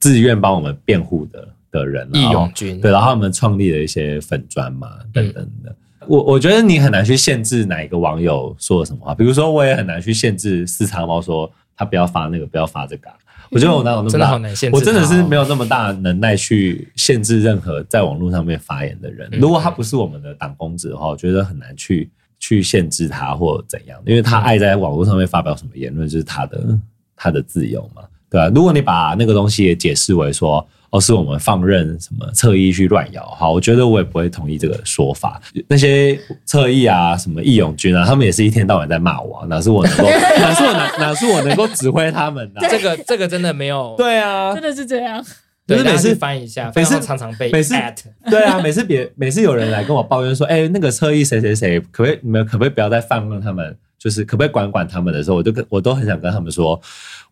[0.00, 5.70] 自愿帮我们辩护的的人，义勇军对，然后他们创立了一些粉砖嘛，等等的。
[5.70, 13.08] 嗯、我我觉得你很难去限制哪一个网友说了什么话，比如说我也很难去限制四叉猫说他不要发那个，不要发这个。
[13.50, 19.28] 我觉得我哪有那么大，真的好难限制，我真的是没有那么大能耐去限制任何在网络上面发言的人。
[19.40, 26.78] 如果他不是我们的党公子的话，我觉得很难去去限制他或怎样，因为他爱在网络上面发表什么言论就是他的。
[27.18, 28.52] 他的自由嘛，对吧？
[28.54, 35.40] 如果你把那个东西也解释为说，哦，是我们放任什么侧翼去乱摇，好，我觉得我也不会同意这个说法。
[35.68, 40.04] 那些侧翼啊，什么义勇军啊，他们也是一天到晚在骂我，哪是我能够，
[40.38, 42.60] 哪是我哪哪是我能够指挥他们的？
[42.68, 45.24] 这个这个真的没有，对啊， 真的是这样。
[45.66, 47.74] 就是每次翻一下，每次常常被每次
[48.30, 53.76] 对啊，每次别每次有人来跟我抱怨说，哎，那个侧翼谁谁谁，可不可以你们可不可以不要再放任他们？
[53.98, 56.80] 就是可不可以管管他们的时候，我就跟我都很想跟他们说，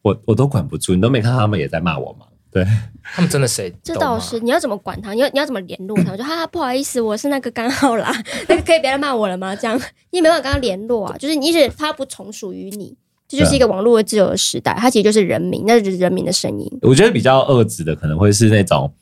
[0.02, 2.26] 我我都管不住，你都没看到他们也在骂我吗？
[2.54, 2.64] 对，
[3.02, 3.74] 他们真的谁？
[3.82, 5.12] 这倒是，你要怎么管他？
[5.12, 6.12] 你要你要怎么联络他？
[6.12, 8.14] 我说哈哈，不好意思，我是那个刚好啦，
[8.48, 9.56] 那个可以别来骂我了吗？
[9.56, 9.76] 这样
[10.10, 11.16] 你也没办法跟他联络啊。
[11.18, 16.78] 就是你一直他不从属于你，这就是一个网络的自由的时代，他其实就是人民，那就是人民的声音。
[16.82, 18.92] 我觉得比较恶质的可能会是那种，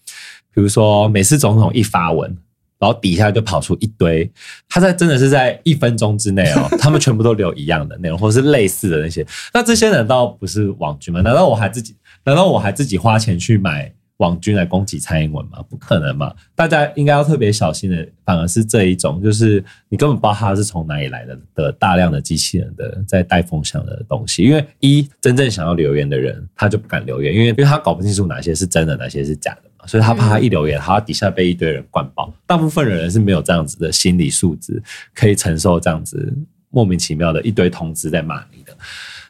[0.54, 2.34] 比如说每次总统一发文。
[2.82, 4.28] 然后底下就跑出一堆，
[4.68, 9.24] 他在真的是在一分钟之内哦， 他们全部都留一样的内容，或是类似的那些。
[9.54, 11.20] 那这些难道不是网军吗？
[11.20, 11.94] 难道我还自己？
[12.24, 15.62] 难道我还自己花钱去买网军来攻击蔡英文吗？
[15.70, 16.34] 不可能嘛！
[16.56, 24.42] 大家应该要特别小心的，反而是这一种，就是你根本不知道他是从哪里来的的大量的机器人的在带风向的东西。
[24.42, 29.70] 因为一真正想要留言的人，他就不敢留言，因为因为他搞不清楚哪些是真的，哪些是假的。
[29.86, 32.32] 所以他怕他一留言，他底下被一堆人灌爆。
[32.46, 34.82] 大部分人是没有这样子的心理素质，
[35.14, 36.32] 可以承受这样子
[36.70, 38.76] 莫名其妙的一堆通知在骂你的。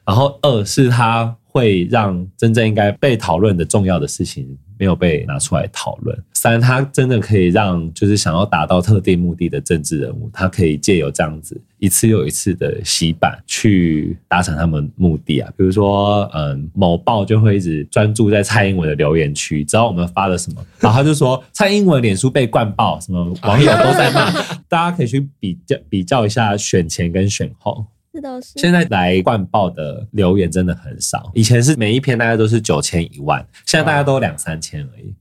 [0.04, 6.24] 然后二是他会让真正应该被讨论的重要的事情没有被拿出来讨论。
[6.32, 15.50] 三，他真的可以让就是想要达到特定目的的政治人物，他可以借由这样子一次又一次的洗版去达成他们目的啊。
[15.56, 24.30] 比如说，嗯，某报就会一直专注在蔡英文的留言区，只要我们发了什么，然后他就说蔡英文脸书被灌爆，什么网友都在骂，
[24.70, 27.84] 大家可以去比较比较一下选前跟选后。
[28.14, 28.52] 是的，是。
[28.56, 35.12] 现在来灌爆的留言真的很少，以前是每一篇大概都是九千一万，现在大家都两三千而已。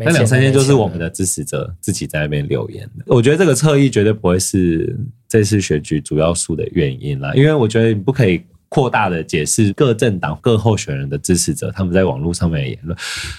[0.00, 3.04] 那两三千就是我们的支持者自己在那边留言的。
[3.08, 4.96] 我觉得这个侧翼绝对不会是
[5.28, 8.42] 这次选举主要输的原因啦，因为我觉得你不可以。
[8.70, 12.94] 扩大的解释各政党各候选人的支持者他们在网络上面的言论，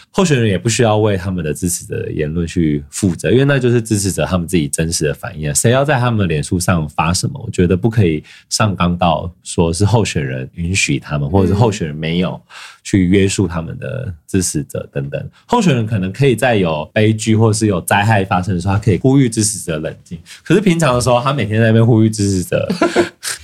[0.09, 5.53] 候选人也不需要为他们的支持者的言论去负责，因为那就是支持者他们自己真实的反应。
[5.53, 12.41] 谁要在他们的脸书上发什么，我觉得不可以上纲到说是候选人允许他们，或者是候选人没有
[12.89, 15.29] 去约束他们的支持者等等。
[15.45, 20.17] 候选人可能可以在有悲剧或是有灾害发生的时候，他可以呼吁支持者冷静。
[20.43, 22.67] 可是平常的时候，他每天在那边呼吁支持者。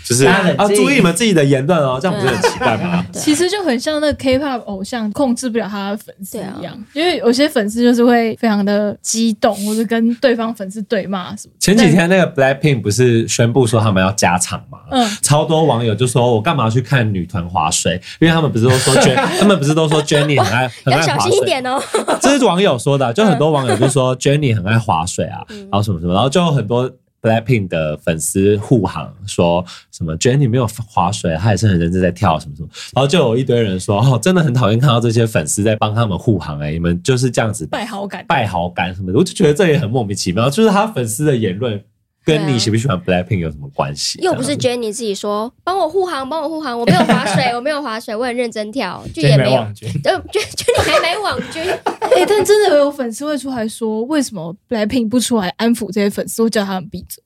[0.08, 3.04] 就是啊，注意你们自己的言论哦，这样不是很奇怪吗？
[3.12, 11.54] 其实就很像那个 K-pop 偶像控制不了他的粉丝一样，因为有些粉丝就是会非常的激动，或者跟对方粉丝对骂什么。
[11.60, 14.78] 前几天那个 Blackpink 不是宣布说他们要加场吗？
[14.92, 18.00] 嗯，超多网友就说：“我干嘛去看女团划水？
[18.20, 21.82] 因为他们不是都说 Jen，他们不是都说 Jennie 很爱很爱划水。”要小心一点哦。
[22.22, 26.92] 这是网友说的，就很多网友就说 Jennie 很爱划水啊，然后什么什么，然后就有很多。
[27.22, 32.70] Blackpink 的粉丝护航说什么？Jennie 没有划水，她也是很认真在跳什么什么。
[32.94, 41.82] 然后就有一堆人说：“哦，真的很讨厌看到这些粉丝在帮他们护航哎，你们就是这样子败好感，败好感什么的。”我就觉得这也很莫名其妙，就是他粉丝的言论。
[42.26, 44.20] 跟你喜不喜欢 Blackpink 有什么关系？
[44.22, 49.64] 又不是 Jennie 自己说帮我护航，帮我护航，我没有划水， 我没有划水，我很认真跳，就也没有。
[49.76, 51.62] 就就就你还没网军？
[51.62, 57.24] 哎、欸，但真的有粉丝会出来说，为什么 Blackpink 不出来安抚这些粉丝，或叫他们闭嘴？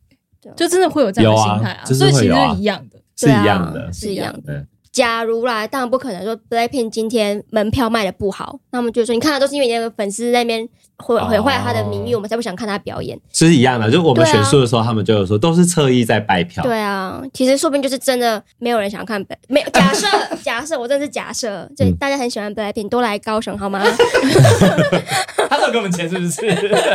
[0.55, 2.99] 就真的会有这样的心态啊，啊，所以其实是一样的。
[3.15, 4.53] 是一样的，是一样的。
[4.53, 10.67] 嗯假如啦，当然不可能说 BLACKPINK 今天门票卖的不好，那我们就说你看他都是因为你的粉丝在那边
[10.99, 13.19] 毁毁坏他的名誉，我们才不想看他表演。
[13.33, 16.63] 是一样的，就我们选书的时候，他们就有说都是侧翼在白嫖。
[16.63, 20.07] 对啊，其实说不定就是真的没有人想看，没有 假设
[20.43, 23.81] 假设，我真的是假设，就大家很喜欢 BLACKPINK，都来高雄好吗？
[25.49, 26.41] 他都给我们钱是不是？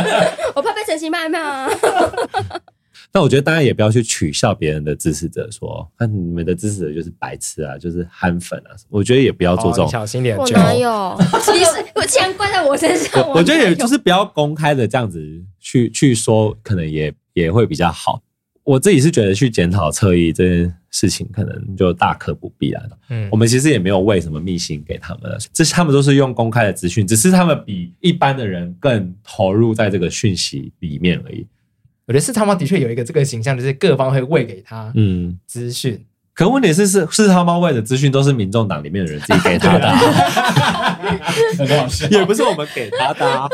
[0.54, 1.68] 我怕被陈其迈骂。
[3.16, 8.74] 但我觉得大家也不要去取笑别人的支持者，说那你们的支持者就是白痴啊，就是憨粉啊。
[8.88, 10.36] 我觉得也不要做这种，哦、小心点。
[10.36, 11.16] 我哪有？
[11.40, 13.22] 其实我竟然怪在我身上。
[13.28, 15.24] 我，我觉得也就是不要公开的这样子
[15.60, 18.20] 去去说，可能也也会比较好。
[18.64, 22.82] 我自己是觉得去检讨侧翼这件事情，可能就大可不必了。
[23.10, 31.46] 嗯，我们其实也没有喂什么密信给他们，这他们都是用公开的资讯，只是他们比一般的人更投入在这个讯息里面而已。
[32.06, 39.90] 我觉得四叉猫的确有一个这个形象，就是各方会喂给他嗯资讯，可问题是是四叉猫喂的资讯都是民众党里面的人自己给他的，
[41.56, 43.26] 很好笑，也不是我们给他的。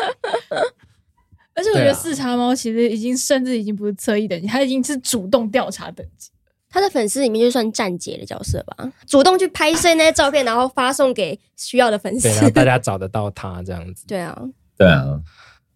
[1.54, 6.30] 而且我觉得四叉猫其实已经甚至已经不是侧翼等级，他已经是主动调查等级。
[6.72, 14.06] 他的粉丝里面就算站姐的角色吧，主动去拍摄那些照片，然后发送给需要的粉丝，对，大家 找得到他这样子。
[14.06, 14.40] 对啊，
[14.78, 15.20] 对啊。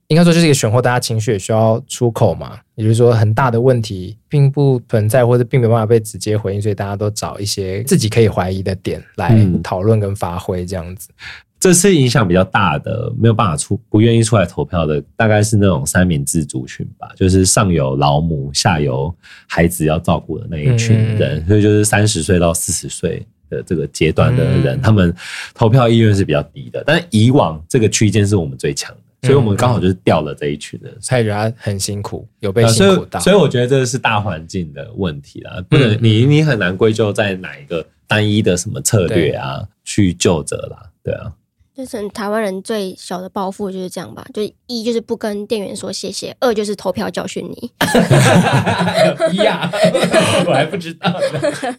[0.08, 2.58] 应该说就是一个选货，大家情绪也需要出口嘛。
[2.74, 11.08] 也就是说，很大的问题并不存在，或者并没办法被直接回应，所以大家都找一些自己可以怀疑的点来讨论跟发挥，这样子。
[11.10, 11.14] 嗯、
[11.60, 19.14] 这次影响比较大的，没有办法出，不愿意出来投票的，大概是那种三明治族群吧，就是上有老母，下有
[19.46, 25.14] 孩子要照顾的那一群人，嗯、所以就是三十岁到四十岁的这个阶段的人，嗯、他们
[25.54, 26.82] 投票意愿是比较低的。
[26.84, 28.98] 但以往这个区间是我们最强的。
[29.24, 33.18] 所以我们刚好就是掉了这一群人，所以觉得他很辛苦，有被辛苦到。
[33.18, 41.32] 所以我觉得这是大环境的问题啦，不能你你很难归咎在哪一个单一的什么策略啊去救责啦，对啊。
[41.74, 47.72] 就是台湾人最小的报复就是这样吧，就一就是不跟店员说谢谢，二就是投票教训你。
[49.34, 49.68] 一样，
[50.46, 51.76] 我还不知道呢。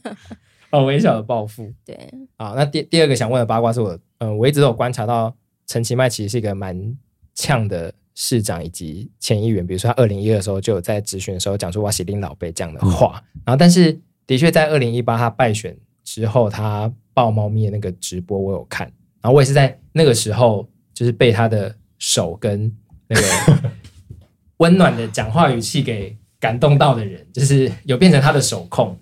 [0.71, 1.71] 哦，微小的报复。
[1.85, 1.97] 对。
[2.37, 5.33] 好，那第第二个想问的八卦是我，嗯，我一直都有观察到
[5.65, 6.97] 陈其迈其实是一个蛮。
[7.35, 18.87] 呛的市长以及前议员，比如说他二零一二的时候就有在质询的时候讲出“哇，喜丁老贝”这样的话，嗯、然后但是的确在二零一八他败选之后，他抱猫咪的那个直播我有看，
[19.21, 22.73] 然后我也是在那个时候就是被他的手跟
[23.07, 23.71] 那个
[24.57, 28.97] 温暖的讲话语气给感动到的人，就是有变成他的手控。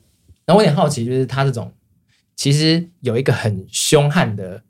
[0.46, 1.72] 然后我有点好奇，就是他这种
[2.36, 4.64] 其实有一个很凶悍的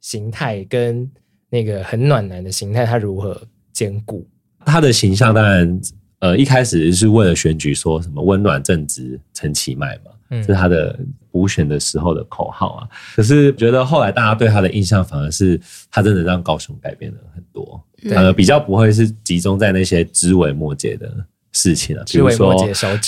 [0.00, 1.12] 形态跟。
[1.54, 3.40] 那个很暖男的形态，他如何
[3.72, 4.26] 兼顾？
[4.66, 5.80] 他的形象当然，
[6.18, 10.98] 呃，一开始是为了选举，说什么温暖正直陈其迈嘛，嗯，这是他的
[11.30, 12.88] 补选的时候的口号啊。
[13.14, 15.60] 可是觉得后来大家对他的印象，反而是
[15.92, 21.08] 他真的让高雄改变了很多，对呃，比较不会是集中在那些枝微末节的
[21.52, 22.52] 事情啊，比如说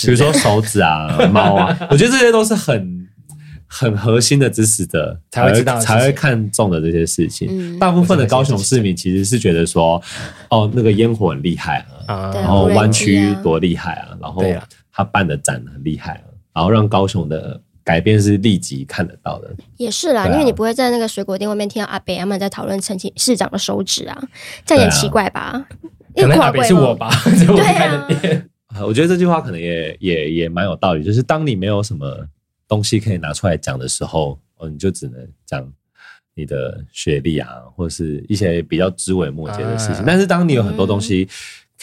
[0.05, 3.06] 比如说手指啊、 猫啊，我觉得这些都是很。
[3.69, 7.47] 很核心的支持者才会知道，才会看重的这些事情。
[7.51, 10.01] 嗯、大部分的高雄市民其实是觉得说，
[10.49, 14.41] 哦，那个烟火很厉害啊，然后湾区多厉害啊，然后
[14.91, 19.53] 他办的展很厉害啊，然后让高雄的改变是立即看得到的。
[19.75, 24.17] 也是啦，啊、因为你不会在那个水果店外面听到阿北他们在讨论陈其市长的手指啊，
[24.65, 25.67] 这样也奇怪吧？
[26.15, 27.11] 可能阿北是我吧？
[27.45, 32.25] 对啊， 我觉得这句话可能也也也蛮有道理，就是当你没有什么。
[32.67, 35.71] 东西可以拿出来讲的时候，哦，你就只能讲
[36.33, 39.97] 你的学历啊，或者是一些比较枝微末节的事情。
[39.97, 41.27] 啊、但是，当你有很多东西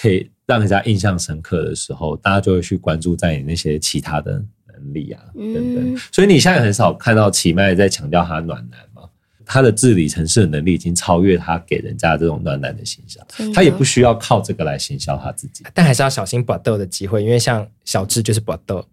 [0.00, 4.32] 可以让人家印象深刻的时候，嗯、大家就会去关注在你那些其他的
[4.66, 5.94] 能力啊等等。
[5.94, 9.02] 嗯、所以，你现在很少看到奇迈在强调他暖男嘛？
[9.46, 15.64] 他的治理城市的能力已经超越他给人家这种暖男的形象，他也不需要靠这个来行销他自己。
[15.74, 18.86] 但还是要小心搏斗的机会，因为像小智就是拔豆。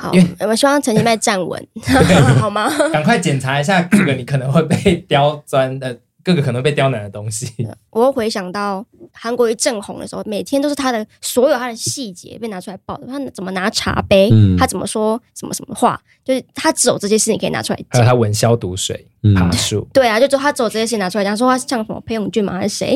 [0.00, 1.62] 好，因为我们希望陈其迈站稳，
[2.40, 2.70] 好吗？
[2.90, 7.52] 赶快检查一下各个你可能会被刁钻的，各个可能被刁难的东西。
[7.90, 13.06] 我又回想到韩国瑜正红的时候，每天都是他的所有他的细节被拿出来报的。
[13.06, 17.86] 他怎么拿茶杯，嗯、他怎么说什么什么话，就是他只有这些事情可以拿出来讲。
[17.90, 19.06] 还有他闻消毒水、
[19.36, 22.54] 爬树、嗯，对啊，就说他只有这些事情拿出来讲，说他像什么裴勇俊吗？
[22.54, 22.94] 还是谁？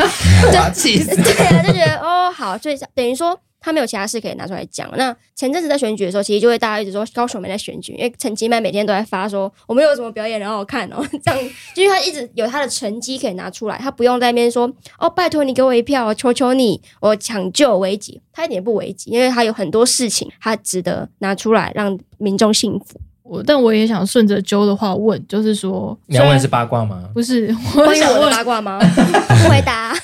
[0.73, 1.15] 气死！
[1.15, 3.39] 对啊，就觉得哦，好，就等于说。
[3.65, 4.91] 他没有其他事可以拿出来讲。
[4.97, 23.01] 那前阵子在选举的时候，其实就会大家一直说高雄没在选举，因为陈其迈每天都在发说我们有什么表演很好看哦， 这样，就是他一直有他的成绩可以拿出来，他不用在那边说哦，拜托你给我一票，求求你，我抢救危机，他一点不危机，因为他有很多事情他值得拿出来让民众幸福。
[23.25, 27.09] 我但我也想顺着揪的话问，就是说，你要问是八卦吗？
[27.15, 28.79] 不是，我想问八卦吗？
[28.79, 29.97] 不回答。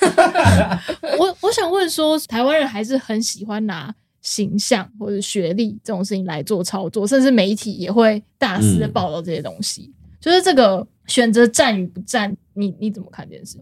[1.19, 9.83] 我我想问说，台湾人还是很喜欢拿形象或者学历这种事情来做操作，甚至媒体也会大肆的报道这些东西。
[9.83, 13.59] 嗯、就是这个选择战与不战，你你怎么看这件事？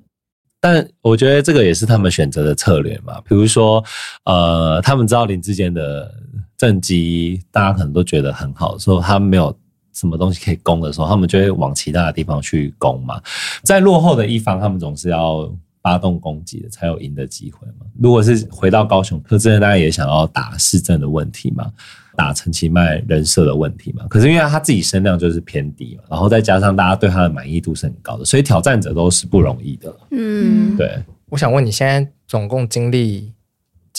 [0.61, 3.21] 但我觉得这个也是他们选择的策略嘛。
[3.23, 3.83] 比如说，
[4.25, 6.15] 呃，他们知道林志坚的。
[6.59, 9.57] 政绩大家可能都觉得很好，说他们没有
[9.95, 13.23] 什么东西可以攻的时候，他们就会往其他的地方去攻嘛。
[13.63, 15.51] 在落后的一方，他们总是要
[15.81, 17.87] 发动攻击的，才有赢的机会嘛。
[17.99, 21.71] 如果是回到高雄，柯志恩大家也想要打市政的问题嘛，
[22.17, 24.05] 打陈其迈人设的问题嘛。
[24.09, 29.97] 可是因为他自己声量就是偏低嘛，然后再加上大家对他的满意度是很高的，所以挑战者都是不容易的。
[30.11, 31.01] 嗯，对。
[31.31, 33.33] 我想问你现在总共经历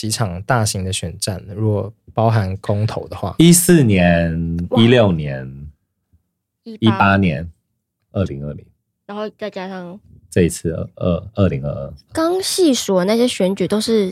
[0.00, 1.44] 几场大型的选战？
[1.54, 5.68] 如果包含公投的话，一四年、一六年、
[6.64, 7.46] 一八年、
[8.10, 8.64] 二零二零，
[9.04, 11.92] 然后再加上这一次二二零二二。
[12.14, 14.10] 刚细数的那些选举都是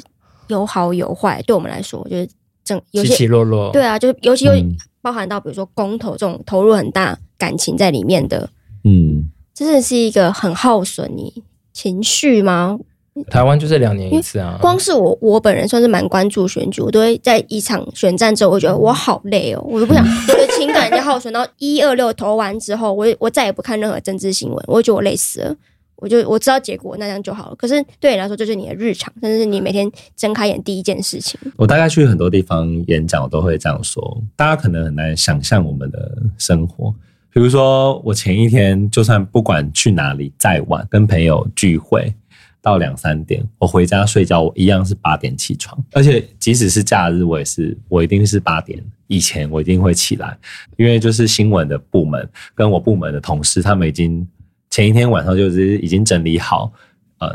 [0.49, 2.29] 有好有坏，对我们来说就是
[2.63, 3.73] 正有些起起落落。
[3.73, 4.53] 对啊，就是尤其又
[5.01, 8.51] 包含到比如说公投这种投入很大感情在里面的，
[8.85, 12.79] 嗯，真的是一个很耗损你情绪吗？
[13.25, 14.59] 台湾就是两年一次啊！
[14.61, 25.57] 光是我，我本人算是蛮关注选举，我都会在一场选战之后，我觉得我好累哦，我都不想，我的情感已经耗损到一二六投完之后，我我再也不看任何政治新闻，我觉得我累死了。
[26.01, 27.57] 我就我知道结果，那样就好了。
[27.57, 31.37] 可是对你来说，这就是你的日常，甚至是你每天睁开眼第一件事情。
[31.57, 34.23] 我大概去很多地方演讲，我都会这样说。
[34.37, 36.95] 大家可能很难想象我们的生活，
[37.33, 42.15] 比如说我前一天就算不管去哪里，再晚跟朋友聚会。
[42.61, 50.37] 到两三点，我回家睡觉，我一样是八点起床，而且即使是假日，我也是，我一定是八点以前，我一定会起来，
[50.77, 54.27] 因为就是新闻的部门跟我部门的同事，他们已经
[54.71, 56.73] 前一天晚上就是已经整理好，
[57.21, 57.29] 嗯，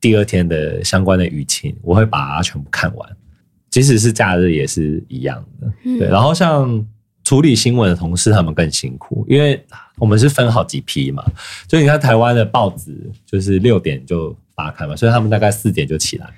[0.00, 3.16] 第二天的相关的舆情，我会把它全部看完，
[3.70, 6.08] 即使是假日也是一样的，对。
[6.08, 6.84] 然后像
[7.22, 9.62] 处理新闻的同事，他们更辛苦，因为
[9.98, 11.22] 我们是分好几批嘛，
[11.68, 14.34] 所以你看台湾的报纸就是六点就。
[14.54, 16.28] 打开嘛，所以他们大概四点就起来，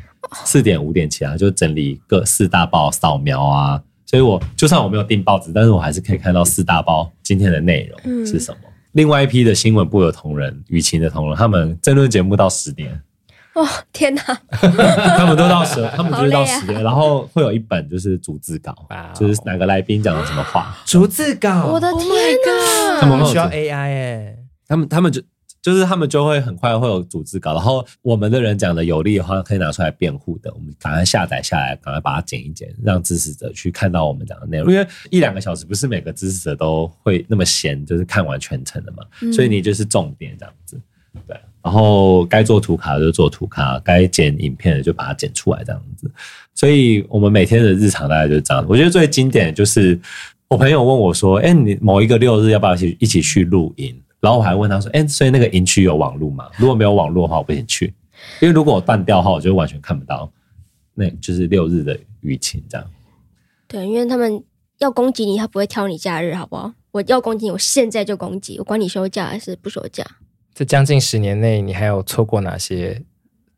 [0.44, 3.82] 四点五点起来就整理各四大报扫描啊。
[4.04, 8.58] 所以我就算我没有订报纸，但是我还是可以看到四大报今天的内容是什么。
[8.62, 13.00] 嗯、另外一批的新闻部的同仁、雨晴的同仁，他们争论节目到十点。
[13.54, 14.22] 哦天哪！
[15.16, 18.72] 他们都到十， 他们就是到十点，啊、然后会有一本就是逐字稿，
[19.14, 21.66] 就是哪个来宾讲了什么话，逐字稿。
[21.66, 22.06] 我的天
[22.46, 23.00] 哪！
[23.00, 24.36] 他们需要 AI 哎，
[24.68, 25.20] 他们他们就。
[25.66, 34.70] 就是他们就会很快会有组织稿，然后我们的人讲的有利的话，可以拿出来辩护的，我们赶快下载下来，赶快把它剪一剪，让支持者去看到我们讲的内容。
[34.70, 39.02] 因为一两个小时不是每个支持者都会那么闲，就是看完全程的嘛，
[39.32, 40.80] 所以你就是重点这样子，
[41.26, 41.36] 对。
[41.64, 46.08] 然后该做图卡就做图卡，该剪影片的就把它剪出来这样子。
[46.54, 48.64] 所以我们每天的日常大概就是这样。
[48.68, 49.98] 我觉得最经典的就是
[50.46, 56.48] 我朋友问我说：“哎，你某一个六日要不要一起一起去露营？”然后我还问他说：“哎，所以那个营区有网络吗？
[56.56, 57.94] 如果没有网络的话，我不想去，
[58.40, 60.28] 因为如果我断掉的话，我就完全看不到，
[60.94, 62.84] 那就是六日的雨情这样。”
[63.68, 64.42] 对，因为他们
[64.78, 66.72] 要攻击你，他不会挑你假日，好不好？
[66.90, 70.04] 我要攻击你，我现在就攻击，我管你休假还是不休假。
[70.52, 73.00] 这将近十年内，你还有错过哪些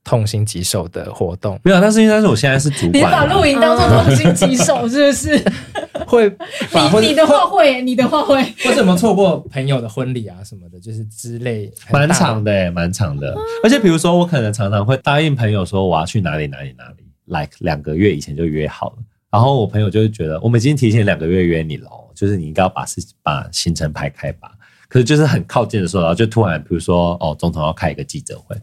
[0.04, 1.58] 痛心疾首的活动？
[1.64, 5.42] 没有，但是因为但是我现在是主管，你把露营当做痛心疾首，是不是？
[6.08, 6.28] 会，
[7.00, 13.36] 你你的话会，你的话会，或者有没有错过朋友的婚礼啊什么的，就是之类，蛮长的，蛮长的。
[13.62, 18.96] 而且比如说，我可能常常会答应朋友说我要去哪里哪里哪里，like 两个月以前就约好了，
[19.30, 24.50] 然后我朋友就会觉得我们已经提前两个月约你了，就是你应该要把事把行程排开吧。
[24.88, 28.56] 可是就是很靠近的时候，然后就突然比如说哦，总统要开一个记者会。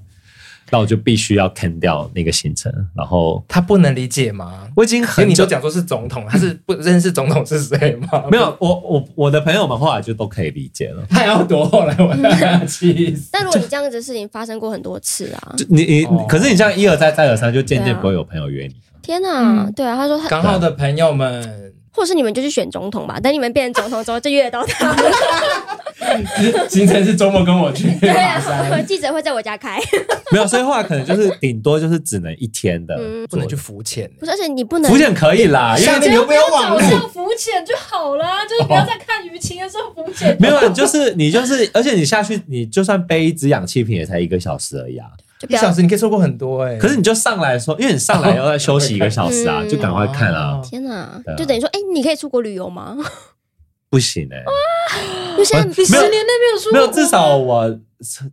[0.72, 4.68] 那我就必须要砍掉那个行程，然后他不能理解吗？
[4.76, 8.24] 我已经很你都讲说是总统，他是不 认识总统是谁吗？
[8.32, 11.04] 没有，我我我的朋友们后来就都可以理解了。
[11.10, 13.30] 他要多后来我气死。
[13.32, 18.76] 但如果你这样子的事情发生过很多次啊， 你你可是你这样一而再再而三，就渐渐不会有朋友约你。
[19.02, 23.20] 天哪，对啊，他说他刚好的朋友们，或是你们就去选总统吧。
[23.20, 24.96] 等你们变成总统之后，就约得到他。
[26.70, 28.42] 行程是周末跟我去，对啊，
[28.88, 29.80] 记者会在我家开，
[30.32, 32.96] 没有，所以后来可能就是顶多就是只能一天的，
[33.30, 34.10] 不能去浮潜。
[34.20, 36.80] 不是，而且你不能浮潜可以啦，因为你有没有网络？
[37.10, 40.36] 浮潜就好啦，就是不要再看舆情的时候浮潜。
[40.40, 45.08] 没有，就是你就是，而且你下去，你就算背一支氧气瓶也才一个小时而已啊，
[45.48, 46.78] 一小时你可以错过很多哎。
[46.78, 50.62] 可是你就上来说，因为你上来要再休息一个小时啊，就赶快看啊。
[50.64, 52.98] 天哪，就等于说，哎，你可以出国旅游吗？
[53.90, 54.46] 不行哎、欸。
[55.38, 57.80] 就现在你十年内没有出没有，至少我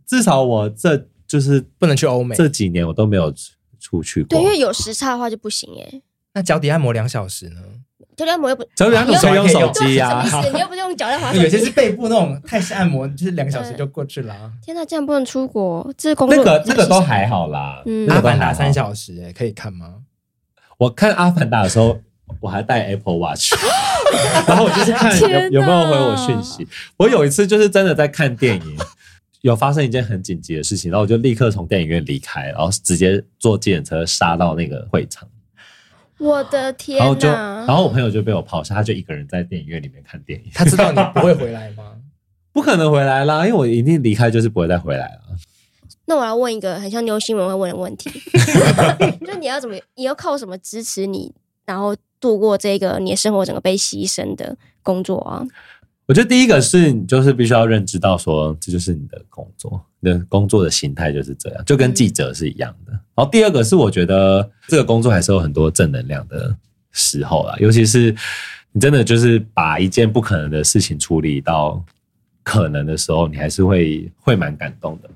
[0.05, 2.35] 至少我这就是不能去欧美。
[2.35, 3.33] 这几年我都没有
[3.79, 4.29] 出去过。
[4.29, 6.01] 对，因为有时差的话就不行哎。
[6.33, 7.61] 那脚底按摩两小时呢？
[8.15, 10.41] 脚底按摩又不，脚底按摩可以用手机呀、啊。
[10.53, 11.33] 你又不是用脚在 滑。
[11.33, 14.51] 有些是背部那种泰式按摩，就是两个小时就过去了、啊。
[14.63, 17.81] 天哪，这样不能出国，这是工作那个那个都还好啦。
[17.85, 19.95] 嗯，阿凡达三小时哎、欸，可以看吗？
[20.77, 21.99] 我看阿凡达的时候，
[22.39, 23.53] 我还带 Apple Watch。
[24.47, 26.67] 然后我就是看有有没有回我讯息。
[26.97, 28.77] 我有一次就是真的在看电影，
[29.41, 35.27] 有发生一件很紧急的事情，然后我就立刻从电影院离开，然后直接坐计程车杀到那个会场。
[36.19, 36.99] 我的天！
[36.99, 40.49] 然后就，然后我朋友就被我抛下，他就一个人在电影院里面看电影。
[40.53, 41.91] 他知道你不会回来吗？
[42.53, 45.19] 不可能回来啦，因为我一定离开就是不会再回来了。
[46.05, 48.09] 那我要问一个很像牛新闻会问的问题，
[49.25, 51.33] 就你要怎么，你要靠什么支持你，
[51.65, 51.95] 然后？
[52.23, 55.45] 度过这个你的生活整个被牺牲的工作啊，
[56.05, 62.93] 我觉得第一个是你就是必须要认知到说，这就是你的工作，你的工作的形态就是这样，就跟记者是一样的。
[63.13, 66.55] 然后第二个是我觉得这个工作还是有很多正能量的
[66.93, 68.15] 时候啦，尤其是
[68.71, 71.83] 你真的就是把一件不可能的事情处理到
[72.41, 75.09] 可能的时候，你还是会会蛮感动的。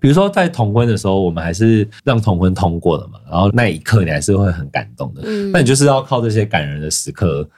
[0.00, 5.22] 比如说在同婚的时候，我们还是让同婚通过了嘛，然后那一刻你还是会很感动的。
[5.24, 7.48] 嗯，那你就是要靠这些感人的时刻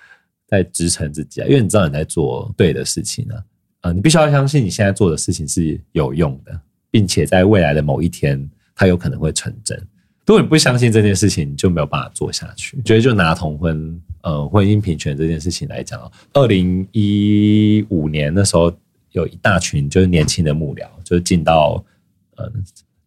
[0.49, 3.37] 在支撑自己啊，因为你知道你在做对的事情啊，
[3.83, 6.59] 啊，你必须要相信你现在做的事情是有用的，
[6.91, 9.79] 并且在未来的某一天它有可能会成真。
[10.25, 12.81] 如果你不相信这件事情，你就没有办法做下去。
[12.83, 18.73] 觉得就拿同婚呃婚姻平权这件事情来讲，二零一五年那时候
[19.13, 21.85] 有一大群就是年轻的幕僚，就是进到。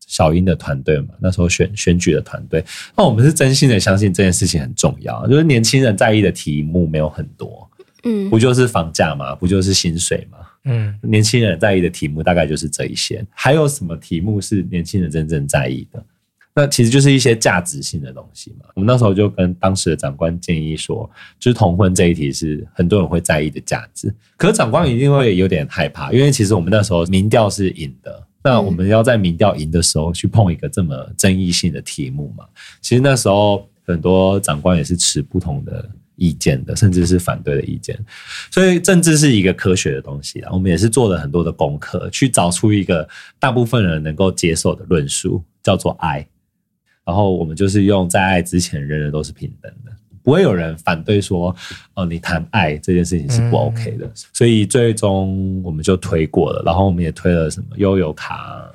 [0.06, 2.64] 小英的团队嘛，那时候选选举的团队，
[2.96, 7.68] 那我们是真心的相信这件事情很重要，就是年轻人在意的题目没有很多，
[8.04, 16.06] 嗯，不就是房价吗，不就是薪水吗，嗯，年轻人在意的题目大概就是这一些，还有什么题目是年轻人真正在意的？
[16.56, 18.68] 那其实就是一些价值性的东西嘛。
[18.76, 21.10] 我们那时候就跟当时的长官建议说，
[21.40, 28.28] 就是同婚这一题是很多人会在意的价值，可是长官一定会有点害怕，因为其实我们那时候民调是赢的。
[28.44, 32.46] 那我们要在民调赢的时候去碰一个这么争议性的题目嘛？
[32.82, 37.98] 其实那时候很多长官也是持不同的意见的，甚至是反对的意见。
[38.52, 43.08] 所以政治是一个科学的东西啊，我们也是做了很多的功课，去找出一个
[43.40, 46.28] 大部分人能够接受的论述，叫做爱。
[47.06, 49.92] 然后我们就是用在爱之前，人人都是平等的。
[50.24, 51.56] 不会有人反对说，
[51.94, 58.66] 哦，你谈爱这件事情是不 OK 的，所以最终我们就推过了，然后我们也推了什么悠游卡。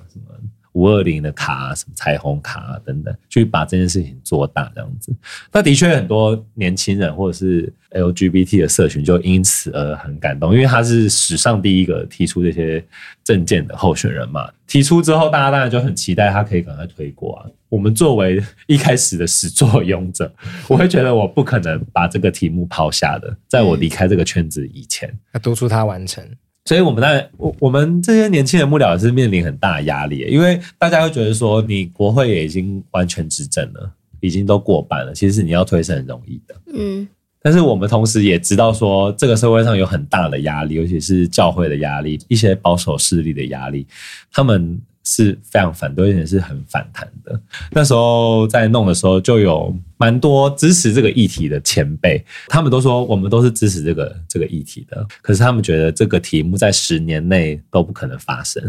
[0.78, 5.12] 五二零的卡，什么彩虹卡等等，去把这件事情做大，这样子。
[5.52, 12.84] 那的确很多年轻人或者是 LGBT 的社群就因此而很感动，因为他是史上第一个提出这些
[13.24, 14.48] 证件的候选人嘛。
[14.68, 17.50] 提出之后，大家当然就很期待他可以赶快推过啊。
[17.68, 20.32] 我们作为一开始的始作俑者，
[20.68, 26.24] 我会觉得我不可能把这个题目抛下的，在我离开这个圈子以前，要督促他完成。
[26.68, 33.90] 所以，我们当然，我我们这些年轻人幕僚也是面临很大的压力，因为大家会觉得说，你国会也已经完全执政了，
[34.20, 36.54] 已经都过半了，其实你要推是很容易的。
[36.74, 37.08] 嗯。
[37.40, 43.86] 但是我们同时也知道说，这个社会上有很大的压力，尤其是教会的压力，一些保守势力的压力，
[44.30, 44.78] 他们。
[45.10, 47.40] 是非常反对，而且是很反弹的。
[47.70, 55.06] 那时候在弄的时候，就有蛮多支持这个议题的前辈，他们都说我们都是支持这个这个议题的。
[55.22, 58.62] 可是他们觉得这个题目在十年内都不可能发生，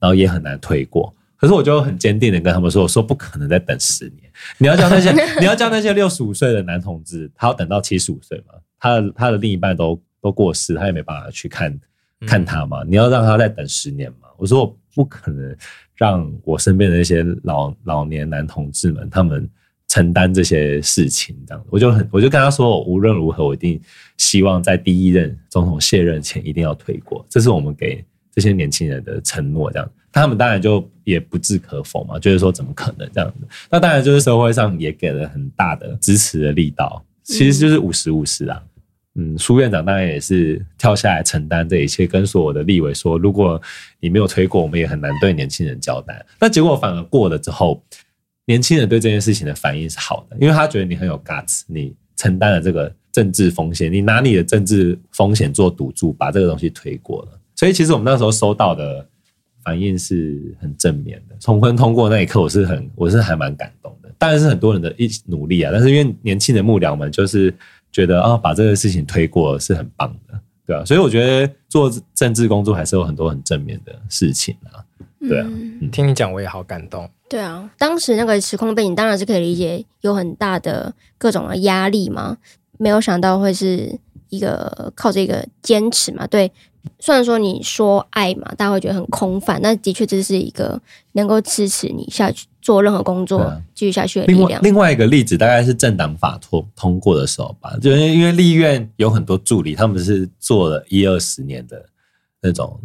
[0.00, 1.14] 然后也很难推过。
[1.36, 4.28] 可是我就很坚定的跟他们说：“我说不可能再等十年。
[4.58, 8.54] 你要叫那些 你要叫那些六十五岁的男同志，他要等到七十五岁吗？
[8.80, 11.78] 他的他的另一半都都过世，他也没办法去看
[12.26, 12.82] 看他嘛。
[12.88, 14.76] 你要让他再等十年吗？”我说我。
[14.96, 15.54] 不可能
[15.94, 19.46] 让我身边的那些老老年男同志们他们
[19.88, 23.78] 承担这些事情，这样我就很我就跟他说，无论如何我一定
[24.16, 29.70] 希望在第一任总统卸任前一定要退过，这是我们给这些年轻人的承诺。
[29.70, 33.46] 这样他们当然就也不置可否嘛，就是说怎么可能这样子？
[33.70, 38.62] 那当然就是社会上也给了很大的支持的力道，其实就是五十五十啊。
[39.18, 43.58] 嗯苏院长当然也是跳下来承担这一切，跟所有的立委说，如果
[43.98, 46.22] 你没有推过，我们也很难对年轻人交代。
[46.38, 47.82] 那结果反而过了之后，
[48.44, 57.40] 年轻人对这件事情的反应是好的，因为他觉得你很有 guts，你承担了这个政治风险，你拿你的政治风险做赌注，把这个东西推过了。
[57.54, 59.08] 所以其实我们那时候收到的
[59.64, 61.34] 反应是很正面的。
[61.40, 64.12] 重婚通过那一刻，我是很，我是还蛮感动的。
[64.18, 67.54] 当然是很多人的一起努力啊，但是因为年轻的幕僚们就是。
[67.96, 74.84] 觉得啊，把这个事情推过是很棒的，对啊，所以我觉得做政治工作还是有很多很正面的事情啊，
[75.20, 77.08] 对啊，嗯听你讲我也好感动。
[77.26, 82.36] 对啊，当时那个时空背景当然是可以理解，有很大的各种的压力嘛，
[82.76, 86.26] 没有想到会是一个靠这个坚持嘛。
[86.26, 86.52] 对，
[86.98, 90.80] 虽然说你说爱嘛，大家会觉得很空泛，但的确这是一个
[91.12, 94.60] 能够支持你下去做任何工作继续下去的力另外量。
[94.62, 101.84] 另外一个例子大概是政党法通通过的时候吧，就是因为立院有很多助理，他们是做了一二十年的
[102.40, 102.80] 那种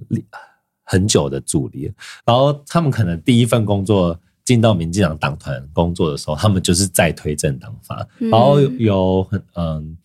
[0.84, 1.92] 很久的助理，
[2.26, 4.20] 然后他们可能第一份工作。
[4.44, 9.96] 进到民进党党团工作的时候，他们就是在推政党法，嗯、然后有很嗯，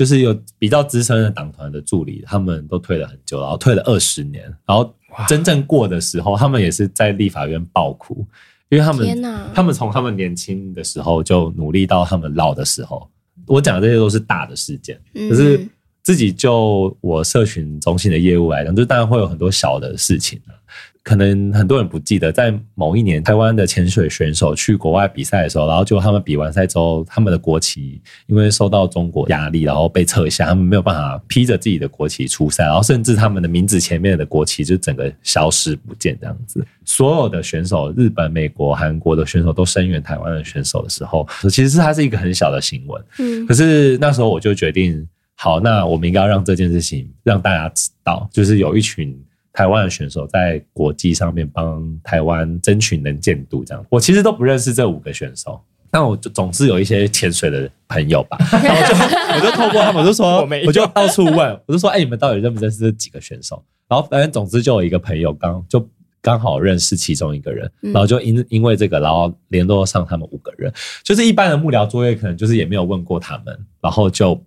[0.00, 4.94] 就是有比较资深的党团的助理，他们都退了很久，然后退了二十年，然后
[5.28, 8.26] 真正过的时候，他们也是在立法院爆哭，
[8.70, 9.22] 因为他们
[9.52, 13.06] 他们从他们年轻的时候就努力到他们老的时候，
[13.46, 15.68] 我讲的这些都是大的事件，可是
[16.02, 20.40] 自己就我社群中心的业务来讲，就当然会有很多小的事情
[21.02, 36.64] 可能很多人不记得，在某一年，台湾的潜水选手去国外比赛的时候，然后就他们比完赛之后，他们的国旗因为受到中国压力，然后被撤下，他们没有办法披着自己的国旗出赛，然后甚至他们的名字前面的国旗就整个消失不见这样子。
[36.84, 43.02] 所有的选手，日本、美国、韩国的选手都声援台湾的选手的时候，其实是它是一个很小的新闻。
[43.20, 49.18] 嗯，可是那时候我就决定，好，那我们应该要让这件事情让大家知道，就是有一群。
[49.52, 58.94] 台湾的选手在国际上面帮台湾争取能见度，这样我其实都不认识这五个选手，但我就总是有一些潜水的朋友吧， 然后就
[59.34, 63.62] 我就透过他们，我就说， 我就到处问，我就说，哎，你们到底认不认识这几个选手？
[63.88, 65.84] 然后反正总之就有一个朋友刚就
[66.22, 70.72] 刚好认识其中一个人，然后就因因为这个，然后联络上他们五个人，
[71.02, 74.40] 就是一般的幕僚作业，可能就是也没有问过他们，然后就。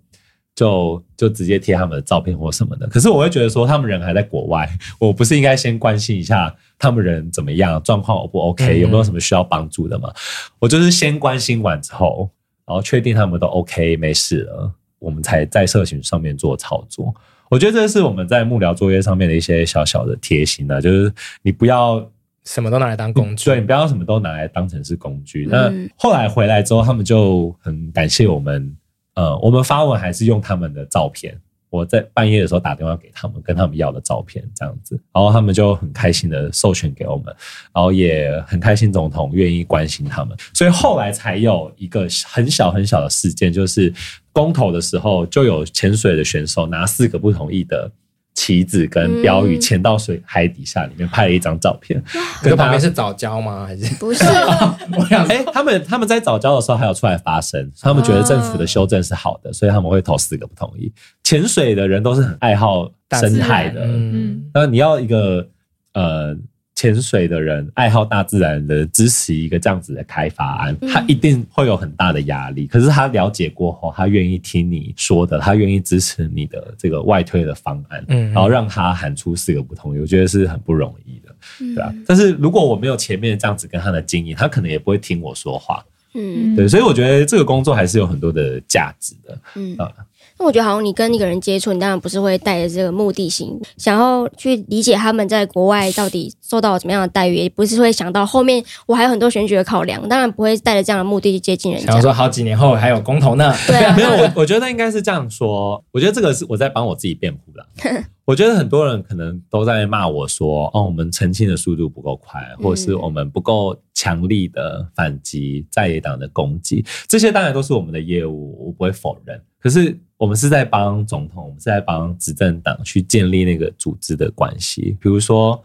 [0.56, 10.14] 就就直接贴他们的照片或什么的，可是我会觉得说他们人还在国外，我不是应该先关心一下他们人怎么样，状况 O 不 OK，有没有什么需要帮助的吗？
[10.60, 12.30] 我就是先关心完之后，
[12.68, 17.12] 然后确定他们都 OK 没事了，我们才在社群上面做操作。
[17.50, 22.08] 我觉得这是我们在幕僚作业上面的一些小小的贴心啊，就是你不要
[22.46, 25.48] 什么都拿来当工具，对，你不要什么都拿来当成是工具。
[25.50, 28.78] 那后来回来之后，他们就很感谢我们。
[29.16, 31.40] 呃，我们发文还是用他们的照片。
[31.70, 37.26] 我在半夜的时候打电话给他们，跟他们要了照片，这样子，然后他们就很开心的授权给我们，
[37.74, 43.92] 然后也很开心总统愿意关心他们，所以后来才有一个很小很小的事件，就是
[44.32, 47.92] 公投的时候，就有潜水的选手拿四个不同意的。
[48.34, 52.02] 旗子跟标语潜到水海底下，里面拍了一张照片。
[52.42, 53.66] 跟旁边是早礁吗？
[53.66, 54.24] 还是不是？
[54.98, 60.92] 我想，哎，他们他们在早礁的时候还有出来发声，他们觉得政府的修正是好的，所以他们会投四个不同意。
[61.24, 65.48] 潜水的人都是很爱好生态的，嗯，那你要一个
[65.94, 66.36] 呃。
[66.76, 72.66] 潜水的人爱好大自然的支持一个这样子的开发案，他一定会有很大的压力。
[72.66, 81.94] 可是他了解过后，他愿意听你说的，他愿意支持你的这个外推的方案，然后让他喊出四个不同意，我觉得是很不容易的，对啊。
[82.08, 86.68] 但是如果我没有前面这样子跟他的经验，他可能也不会听我说话，嗯，对。
[86.68, 89.92] 所以我觉得这个工作还是有很多的价值的，嗯啊。
[89.96, 90.04] 那
[90.44, 101.94] 我觉得，好像你跟一个人接触，你当然不是会带着这个目的性，想要去理解他们在国外到底受到怎么样的待遇，也不是会想到后面我还有很多选举的考量，当然不会带着这样的目的去接近人家。
[101.94, 103.54] 想说好几年后还有公投呢？
[103.68, 107.66] 对啊，没有，我我觉得应该是这样说，我觉得这个是我在帮我自己辩护了。
[108.26, 119.42] 我觉得很多人可能都在骂我说，哦，我们澄清的速度不够快，或者是我们不够强力的反击在野党的攻击，这些当然都是我们的业务，我不会否认。
[119.60, 124.98] 可是我们是在帮总统，我们是在帮执政党去建立那个组织的关系。
[125.02, 125.62] 比如说，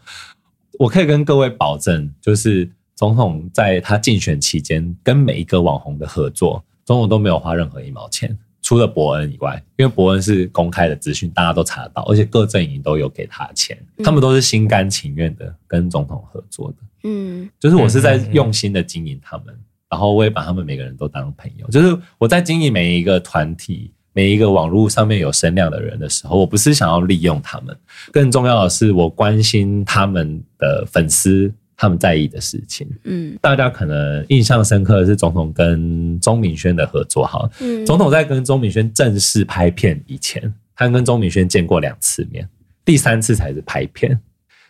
[0.77, 8.37] 我可以跟各位保证，就是总统在他竞选期间跟每一个网红的合作，总统都没有花任何一毛钱。
[8.69, 16.77] 除了伯恩以外，因为伯恩是公开的资讯，大家都查得到，而且各阵营都有给他钱，嗯、他们都是心甘情愿的跟总统合作的。
[17.05, 19.45] 嗯，就是我是在用心的经营他们，
[19.89, 21.67] 然后我也把他们每个人都当朋友。
[21.69, 27.75] 就是我在经营每一个团体、每一个网络上面有声量的人的时候，我不是想要利用他们，
[28.11, 31.51] 更重要的是我关心他们的粉丝。
[31.81, 42.45] 他们在意的事情，嗯，大家可能印象深刻的是总统跟钟明轩的合作，哈，嗯，总统在跟钟明轩正式拍片以前，他跟钟明轩见过两次面，
[42.83, 44.11] 第三次才是拍片。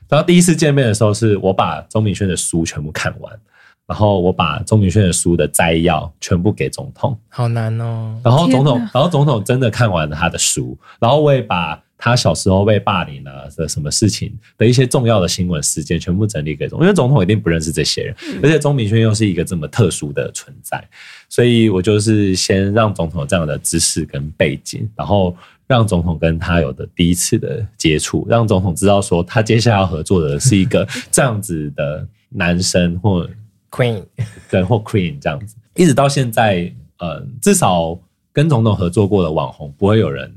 [0.08, 3.40] 然后第一次见面的时候，是我把钟明轩的书全部看完，
[3.88, 8.22] 然后我把钟明轩的书的摘要全部给总统，好难哦。
[8.24, 11.82] 然后总统，然后总统真的看完了他的书，然后我也把。
[12.02, 20.82] 他小时候被霸凌啊的什么事情的一些重要的新闻事件，全部整理给总统，因为总统一定不认识这些人，而且钟明轩又是一个这么特殊的存在，
[21.28, 25.36] 所以我就是先让总统有这样的知识跟背景，然后
[25.68, 33.30] 让总统跟他有的第一次的接触，让总统知道说他接下来要合作的是一个 这样子的男生或
[33.70, 34.02] Queen，
[34.50, 38.00] 对，或 Queen 这样子，一直到现在，呃，至少
[38.32, 40.34] 跟总统合作过的网红不会有人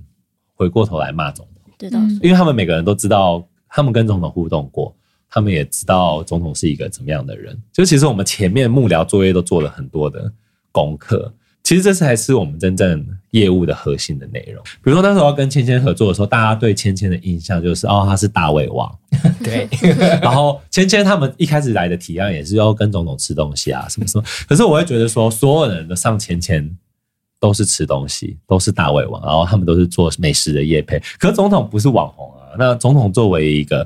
[0.55, 1.47] 回过头来骂总
[1.91, 2.09] 统。
[2.09, 4.95] 知道，因为他们每个人都知道，他们跟总统互动过，
[5.31, 7.57] 他们也知道总统是一个怎么样的人。
[7.73, 10.31] 就其实我们前面幕僚作业都做了很多的
[10.71, 14.63] 功课，其实这才是我们真正业务的核心的内容。
[14.83, 18.91] 比如说那时候要跟芊芊合作的时候，大家对芊芊的印象就是哦，他是大胃王，
[19.43, 19.69] 对。
[20.21, 24.25] 然后芊芊他们一开始来的提案也是要跟总统吃东西啊，什么什么。
[24.49, 26.77] 可是我会觉得说，所有人都上芊芊。
[27.43, 31.03] 都是吃东西，都是大胃王，然后他们都是做美食的业配。
[31.19, 33.85] 可总统不是网红啊，那总统作为一个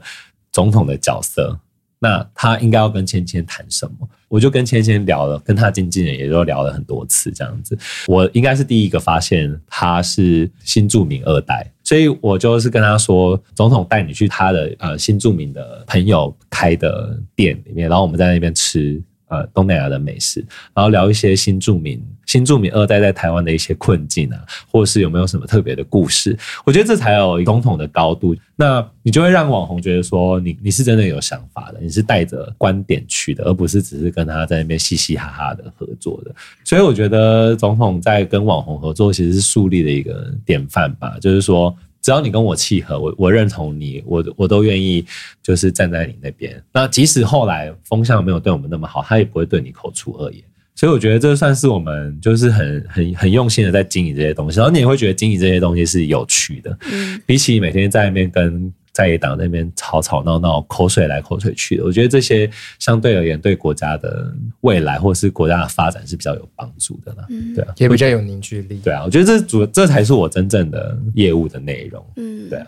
[0.52, 1.59] 总统的角色，
[1.98, 4.07] 那他应该要跟芊芊谈什么？
[4.28, 7.78] 我就跟芊芊聊了，跟他经纪人也都聊了很多次，这样子。
[8.09, 19.02] 我应该是第一个发现他是新著名二代，所以我就是跟他说，总统带你去他的呃新著名的朋友开的店里面，然后我们在那边吃。
[19.29, 24.39] 呃，东南亚的美食，然后聊一些新住民、新住民二代在台湾的一些困境啊，
[24.70, 26.39] 或是有没有什么特别的故事？
[26.64, 28.37] 我觉得这才有总统的高度。
[28.55, 36.33] 那你就会让网红觉得说你，你是真的有想法的，你是带着观点去的，而不是只是跟他在那边嘻嘻哈哈的合作的。
[36.64, 41.77] 所以我觉得总统在跟网红合作，其实是树立的一个典范吧，就是说。
[42.07, 45.04] 只要你跟我契合，我我认同你，我我都愿意，
[45.42, 46.62] 就是站在你那边。
[46.72, 50.40] 那即使后来风向没有对我们那么好，他也不会对你口出恶言。
[50.76, 56.78] 所以我觉得这算是我们就是很很很用心的在经营这些东西，然后你也会觉得经营这些东西是有趣的，
[57.26, 58.72] 比起每天在那边跟。
[58.97, 64.32] 在野党那边吵吵闹闹，口水来口水去的，我觉得这些相对而言对国家的
[64.62, 67.26] 未来或是国家的发展是比较有帮助的啦。
[67.28, 68.80] 嗯，对啊，也比较有凝聚力。
[68.82, 72.03] 对啊，我觉得这主这才是我真正的业务的内容。
[72.16, 72.66] 嗯，对啊。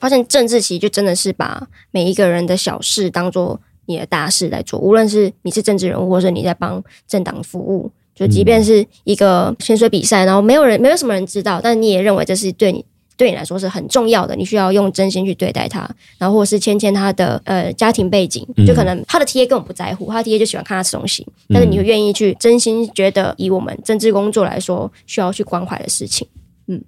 [0.00, 12.82] 发现政治其实就真的是把每一个人的小事当做你的大事来做，无论是你是政治人物，或是你在帮政党服务，就即便是一个潜水比赛，然后没有人没有什么人知道，但你也认为这是对你。
[13.18, 15.80] 对你来说是很重要的，你需要用真心去对待他，
[16.16, 26.28] 然后或者是芊芊他的呃家庭背景，就可能他的 TA 根本不在乎，他的 TA 就喜欢看他吃东西，但是你会愿意去真心觉得以我们政治工作来说需要去关怀的事情，
[26.68, 26.82] 嗯，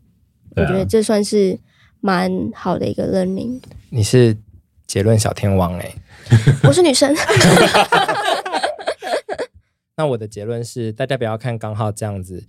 [0.54, 1.58] 我觉得这算是
[2.00, 3.60] 蛮好的一个 learning。
[3.90, 4.36] 你是
[4.86, 5.92] 结论小天王哎，
[6.62, 7.12] 我是女生。
[9.96, 12.44] 那我的结论是，大家不要看刚好这样子。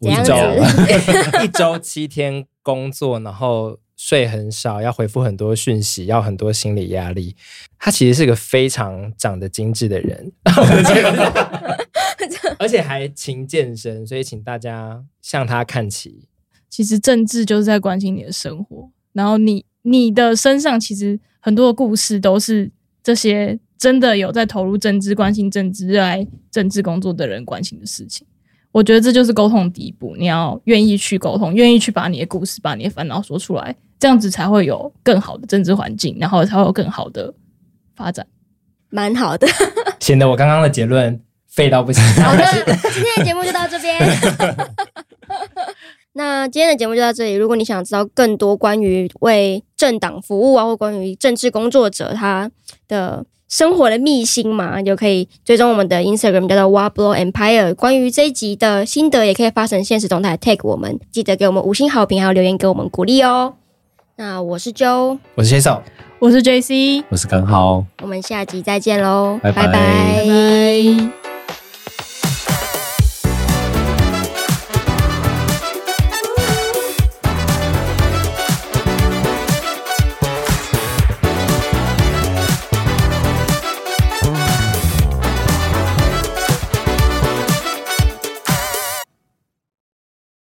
[0.00, 0.34] 一周
[1.44, 7.36] 一周七天工作，然后睡很少，要回复很多讯息，要很多心理压力。
[7.78, 10.32] 他其实是个非常长得精致的人
[12.58, 16.28] 而且还勤健身，所以请大家向他看齐。
[16.70, 22.70] 其实政治就是在关心你的生活，然后你你的身上其实很多的故事都是
[23.02, 28.26] 这些真的有在投入政治、关心政治、热爱政治工作的人关心的事情。
[28.72, 37.32] 我觉得这就是沟通的第一步，你要愿意去沟通，愿意去把你的故事、把你的烦恼说出来，这样子才会有更好的政治环境，然后才会有更好的
[37.94, 38.26] 发展。
[38.88, 39.46] 蛮好的，
[40.00, 42.02] 显得我刚刚的结论废到不行。
[42.24, 42.44] 好的，
[42.92, 43.98] 今天的节目就到这边。
[46.14, 47.34] 那今天的节目就到这里。
[47.34, 52.50] 如果你想知道更多关于为政党服务啊，或关于政治工作者他
[52.88, 53.26] 的。
[53.52, 57.74] 生活的秘辛嘛，就可以追踪我们的 Instagram 叫做 Wablo Empire。
[57.74, 63.52] 关于这一集的心得，也可以发成现实动态 tag 我们，记得给我们五星好评，还有留言给我们鼓励哦。
[64.16, 65.80] 那我是 Joe，我是 Jason，
[66.18, 67.84] 我是 JC，我是刚好。
[68.00, 69.66] 我们下集再见喽，拜拜。
[69.66, 71.21] 拜拜。